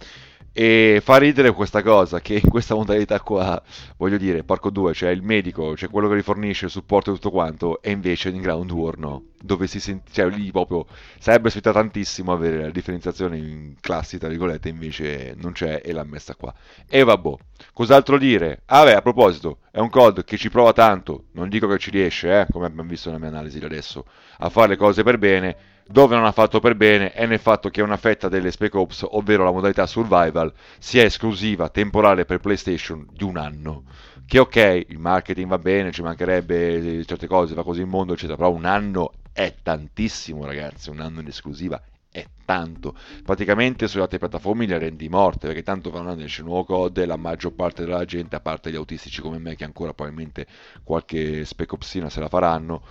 E 0.60 1.02
fa 1.04 1.18
ridere 1.18 1.52
questa 1.52 1.84
cosa 1.84 2.20
che 2.20 2.40
in 2.44 2.50
questa 2.50 2.74
modalità 2.74 3.20
qua, 3.20 3.62
voglio 3.98 4.18
dire, 4.18 4.44
Parco 4.44 4.72
2, 4.72 4.92
cioè 4.96 5.12
il 5.12 5.22
medico, 5.22 5.78
cioè 5.78 5.88
quello 5.88 6.08
che 6.08 6.16
rifornisce 6.16 6.66
il 6.66 6.72
supporto 6.72 7.12
e 7.12 7.14
tutto 7.14 7.30
quanto, 7.30 7.80
e 7.80 7.92
invece 7.92 8.30
in 8.30 8.42
Ground 8.42 8.72
War 8.72 8.98
no, 8.98 9.26
dove 9.40 9.68
si 9.68 9.80
sente, 9.80 10.10
cioè 10.12 10.28
lì 10.32 10.50
proprio 10.50 10.88
sarebbe 11.20 11.52
sfruttato 11.52 11.78
tantissimo 11.78 12.32
avere 12.32 12.64
la 12.64 12.70
differenziazione 12.72 13.38
in 13.38 13.76
classi, 13.80 14.18
tra 14.18 14.30
virgolette, 14.30 14.68
invece 14.68 15.36
non 15.38 15.52
c'è 15.52 15.80
e 15.86 15.94
l'ha 15.94 16.04
messa 16.04 16.34
qua. 16.34 16.52
E 16.90 17.04
vabbè, 17.04 17.36
cos'altro 17.72 18.18
dire? 18.18 18.64
Ah 18.66 18.84
beh, 18.84 18.96
a 18.96 19.02
proposito, 19.04 19.60
è 19.70 19.78
un 19.78 19.92
COD 19.92 20.24
che 20.24 20.38
ci 20.38 20.50
prova 20.50 20.74
tanto, 20.74 21.26
non 21.34 21.50
dico 21.50 21.68
che 21.68 21.78
ci 21.78 21.92
riesce, 21.92 22.32
eh, 22.32 22.48
come 22.50 22.66
abbiamo 22.66 22.90
visto 22.90 23.10
nella 23.10 23.22
mia 23.22 23.30
analisi 23.30 23.60
di 23.60 23.66
adesso, 23.66 24.06
a 24.40 24.50
fare 24.50 24.70
le 24.70 24.76
cose 24.76 25.04
per 25.04 25.20
bene, 25.20 25.77
dove 25.88 26.16
non 26.16 26.26
ha 26.26 26.32
fatto 26.32 26.60
per 26.60 26.76
bene 26.76 27.12
è 27.12 27.26
nel 27.26 27.40
fatto 27.40 27.70
che 27.70 27.82
una 27.82 27.98
fetta 27.98 28.28
delle 28.30 28.52
Spec 28.52 28.74
Ops, 28.76 29.06
ovvero 29.10 29.44
la 29.44 29.52
modalità 29.52 29.86
survival, 29.86 30.52
sia 30.78 31.04
esclusiva 31.04 31.70
temporale 31.70 32.26
per 32.26 32.40
PlayStation 32.40 33.08
di 33.12 33.24
un 33.24 33.38
anno. 33.38 33.84
Che 34.26 34.40
ok, 34.40 34.86
il 34.90 35.00
marketing 35.00 35.48
va 35.48 35.58
bene, 35.58 35.92
ci 35.92 36.02
mancherebbe 36.02 37.04
certe 37.06 37.28
cose, 37.28 37.54
va 37.54 37.64
così 37.64 37.82
in 37.82 37.90
mondo, 37.90 38.14
eccetera, 38.14 38.36
però 38.36 38.52
un 38.52 38.66
anno 38.66 39.14
è 39.32 39.56
tantissimo, 39.64 40.46
ragazzi, 40.46 40.90
un 40.90 41.00
anno 41.00 41.22
in 41.22 41.28
esclusiva 41.28 41.82
è 42.10 42.26
tanto. 42.46 42.96
Praticamente 43.24 43.88
sulle 43.88 44.04
altre 44.04 44.18
piattaforme 44.18 44.66
le 44.66 44.78
rendi 44.80 45.08
morte, 45.08 45.48
perché 45.48 45.64
tanto 45.64 45.92
fanno 45.92 46.14
esce 46.22 46.42
un 46.42 46.48
nuovo 46.48 46.66
code 46.66 47.04
e 47.04 47.06
la 47.06 47.16
maggior 47.16 47.54
parte 47.54 47.86
della 47.86 48.06
gente, 48.06 48.36
a 48.36 48.40
parte 48.40 48.72
gli 48.72 48.76
autistici 48.76 49.22
come 49.22 49.38
me, 49.38 49.56
che 49.56 49.64
ancora 49.64 49.94
probabilmente 49.94 50.48
qualche 50.84 51.46
spec 51.46 51.72
opsina 51.74 52.10
se 52.10 52.20
la 52.20 52.28
faranno, 52.28 52.82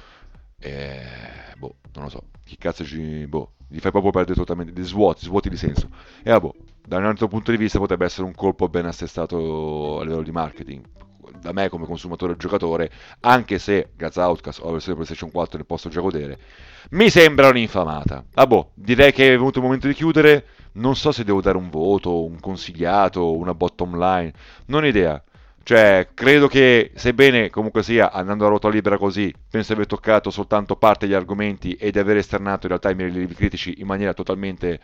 eh, 0.59 1.55
boh, 1.59 1.77
non 1.95 2.05
lo 2.05 2.11
so, 2.11 2.23
chi 2.45 2.57
cazzo 2.57 2.85
ci... 2.85 3.27
boh, 3.27 3.53
gli 3.69 3.79
fai 3.79 3.91
proprio 3.91 4.13
perdere 4.13 4.37
totalmente, 4.37 4.73
di 4.73 4.83
svuoti, 4.83 5.25
svuoti 5.25 5.49
di 5.49 5.57
senso. 5.57 5.89
E 6.23 6.31
ah, 6.31 6.41
boh, 6.41 6.55
da 6.87 6.99
un 6.99 7.05
altro 7.05 7.29
punto 7.29 7.51
di 7.51 7.57
vista 7.57 7.79
potrebbe 7.79 8.05
essere 8.05 8.27
un 8.27 8.35
colpo 8.35 8.69
ben 8.69 8.87
assestato 8.87 10.01
a 10.01 10.05
livello 10.05 10.23
di 10.23 10.31
marketing. 10.31 10.85
Da 11.41 11.53
me 11.53 11.69
come 11.69 11.87
consumatore 11.87 12.33
e 12.33 12.37
giocatore, 12.37 12.91
anche 13.21 13.59
se 13.59 13.91
grazie 13.95 14.23
a 14.23 14.29
Outcast 14.29 14.61
o 14.61 14.67
la 14.67 14.73
versione 14.73 14.95
PlayStation 14.95 15.31
4 15.31 15.59
ne 15.59 15.65
posso 15.65 15.89
già 15.89 16.01
godere, 16.01 16.39
mi 16.91 17.11
sembra 17.11 17.49
un'infamata. 17.49 18.25
Ah 18.35 18.47
boh, 18.47 18.71
direi 18.75 19.13
che 19.13 19.27
è 19.27 19.31
venuto 19.31 19.59
il 19.59 19.65
momento 19.65 19.89
di 19.89 19.95
chiudere. 19.95 20.47
Non 20.73 20.95
so 20.95 21.11
se 21.11 21.25
devo 21.25 21.41
dare 21.41 21.57
un 21.57 21.71
voto, 21.71 22.25
un 22.25 22.39
consigliato, 22.39 23.35
una 23.37 23.55
bottom 23.55 23.99
line, 23.99 24.33
non 24.67 24.85
ho 24.85 24.87
idea. 24.87 25.23
Cioè, 25.67 26.11
credo 26.15 26.47
che, 26.47 26.93
sebbene 26.95 27.51
comunque 27.51 27.83
sia 27.83 28.13
andando 28.13 28.47
a 28.47 28.49
ruota 28.51 28.69
libera 28.69 28.97
così, 28.99 29.35
penso 29.51 29.67
di 29.71 29.73
aver 29.73 29.89
toccato 29.89 30.31
soltanto 30.31 30.77
parte 30.77 31.07
degli 31.07 31.15
argomenti 31.17 31.73
e 31.73 31.91
di 31.91 31.99
aver 31.99 32.19
esternato 32.19 32.67
in 32.67 32.69
realtà 32.69 32.91
i 32.91 32.95
miei 32.95 33.09
rilievi 33.11 33.35
critici 33.35 33.81
in 33.81 33.87
maniera 33.89 34.15
totalmente 34.15 34.79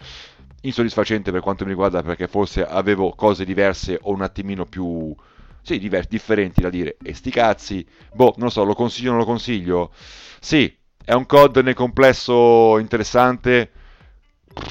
insoddisfacente 0.63 1.31
per 1.31 1.41
quanto 1.41 1.63
mi 1.63 1.71
riguarda, 1.71 2.03
perché 2.03 2.27
forse 2.27 2.67
avevo 2.67 3.13
cose 3.15 3.45
diverse 3.45 3.97
o 4.03 4.11
un 4.11 4.23
attimino 4.23 4.65
più. 4.67 5.15
Sì, 5.63 5.79
diver- 5.79 6.09
differenti 6.09 6.63
da 6.63 6.69
dire. 6.69 6.97
E 7.01 7.15
sti 7.15 7.31
cazzi, 7.31 7.87
boh, 8.13 8.35
non 8.39 8.47
lo 8.47 8.51
so, 8.51 8.65
lo 8.65 8.75
consiglio 8.75 9.11
o 9.11 9.13
non 9.13 9.21
lo 9.21 9.27
consiglio? 9.27 9.93
Sì, 10.41 10.77
è 11.05 11.13
un 11.13 11.27
COD 11.27 11.59
nel 11.59 11.75
complesso 11.75 12.77
interessante 12.81 13.71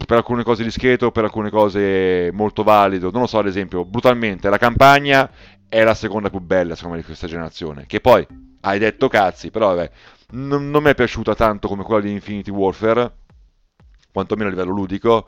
per 0.05 0.17
alcune 0.17 0.43
cose 0.43 0.63
discreto, 0.63 1.11
per 1.11 1.23
alcune 1.23 1.49
cose 1.49 2.31
molto 2.33 2.63
valido. 2.63 3.11
Non 3.11 3.21
lo 3.21 3.27
so, 3.27 3.39
ad 3.39 3.47
esempio, 3.47 3.85
brutalmente 3.85 4.49
la 4.49 4.57
campagna 4.57 5.29
è 5.71 5.85
la 5.85 5.93
seconda 5.93 6.29
più 6.29 6.41
bella, 6.41 6.75
secondo 6.75 6.95
me, 6.95 7.01
di 7.01 7.07
questa 7.07 7.27
generazione. 7.27 7.85
Che 7.87 8.01
poi 8.01 8.27
hai 8.59 8.77
detto 8.77 9.07
cazzi, 9.07 9.51
però 9.51 9.73
vabbè, 9.73 9.89
non, 10.31 10.69
non 10.69 10.83
mi 10.83 10.89
è 10.89 10.95
piaciuta 10.95 11.33
tanto 11.33 11.69
come 11.69 11.83
quella 11.83 12.01
di 12.01 12.11
Infinity 12.11 12.51
Warfare, 12.51 13.09
quantomeno 14.11 14.49
a 14.49 14.51
livello 14.51 14.71
ludico. 14.71 15.27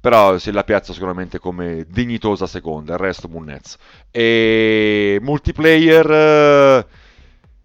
Però 0.00 0.38
si 0.38 0.50
la 0.52 0.64
piazza 0.64 0.94
sicuramente 0.94 1.38
come 1.38 1.84
dignitosa 1.86 2.46
seconda, 2.46 2.94
il 2.94 2.98
resto 2.98 3.28
Munnez. 3.28 3.76
E 4.10 5.18
multiplayer 5.20 6.10
eh, 6.10 6.86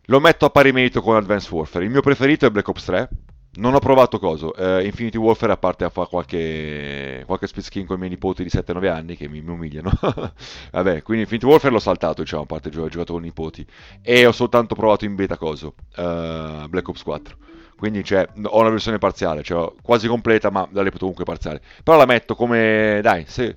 lo 0.06 0.20
metto 0.20 0.46
a 0.46 0.50
pari 0.50 0.74
merito 0.74 1.02
con 1.02 1.16
Advanced 1.16 1.52
Warfare. 1.54 1.86
Il 1.86 1.92
mio 1.92 2.02
preferito 2.02 2.46
è 2.46 2.50
Black 2.50 2.68
Ops 2.68 2.84
3 2.84 3.10
non 3.60 3.74
ho 3.74 3.80
provato 3.80 4.19
coso, 4.19 4.54
eh, 4.56 4.86
Infinity 4.86 5.17
Warfare 5.17 5.52
a 5.52 5.58
parte 5.58 5.84
a 5.84 5.89
fare 5.89 6.08
qualche, 6.08 7.24
qualche 7.26 7.48
split 7.48 7.65
skin 7.65 7.86
con 7.86 7.98
i 7.98 8.00
miei 8.00 8.12
nipoti 8.12 8.41
di 8.43 8.50
7-9 8.50 8.89
anni 8.89 9.15
che 9.15 9.28
mi, 9.28 9.41
mi 9.41 9.52
umiliano. 9.52 9.91
Vabbè, 10.72 11.04
quindi 11.04 11.24
Infinity 11.24 11.45
Warfare 11.45 11.74
l'ho 11.74 11.80
saltato, 11.80 12.22
diciamo, 12.22 12.43
a 12.43 12.45
parte 12.45 12.69
ho 12.69 12.88
giocato 12.88 13.13
con 13.13 13.22
i 13.22 13.26
nipoti. 13.26 13.65
E 14.02 14.26
ho 14.26 14.32
soltanto 14.32 14.76
provato 14.76 15.06
in 15.06 15.15
beta 15.15 15.38
coso, 15.38 15.76
uh, 15.98 16.67
Black 16.67 16.88
Ops 16.88 17.04
4. 17.04 17.36
Quindi 17.78 18.04
cioè, 18.04 18.28
ho 18.43 18.60
una 18.60 18.69
versione 18.69 18.98
parziale, 18.98 19.43
cioè 19.43 19.72
quasi 19.82 20.08
completa, 20.08 20.50
ma 20.50 20.67
la 20.72 20.81
reputo 20.81 21.02
comunque 21.02 21.25
parziale. 21.25 21.62
Però 21.84 21.98
la 21.98 22.06
metto 22.06 22.36
come, 22.36 23.00
dai, 23.02 23.25
se... 23.27 23.56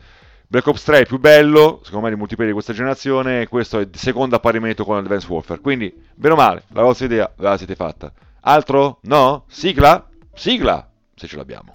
Black 0.53 0.67
Ops 0.67 0.85
3 0.85 0.99
è 0.99 1.07
più 1.07 1.19
bello, 1.19 1.81
secondo 1.83 2.05
me, 2.05 2.13
di 2.13 2.19
multiplayer 2.19 2.53
di 2.53 2.61
questa 2.61 2.75
generazione, 2.75 3.49
questo 3.49 3.79
è 3.79 3.89
secondo 3.93 4.37
a 4.37 4.39
pari 4.39 4.61
merito 4.61 4.85
con 4.85 4.99
Advanced 4.99 5.31
Warfare. 5.31 5.61
Quindi, 5.63 5.91
bene 6.15 6.35
o 6.35 6.37
male, 6.37 6.65
la 6.75 6.83
vostra 6.83 7.07
idea 7.07 7.33
ve 7.35 7.45
la 7.45 7.57
siete 7.57 7.75
fatta. 7.75 8.13
Altro? 8.45 8.99
No? 9.03 9.45
Sigla? 9.49 10.09
Sigla! 10.35 10.91
Se 11.15 11.29
ce 11.29 11.37
l'abbiamo. 11.37 11.71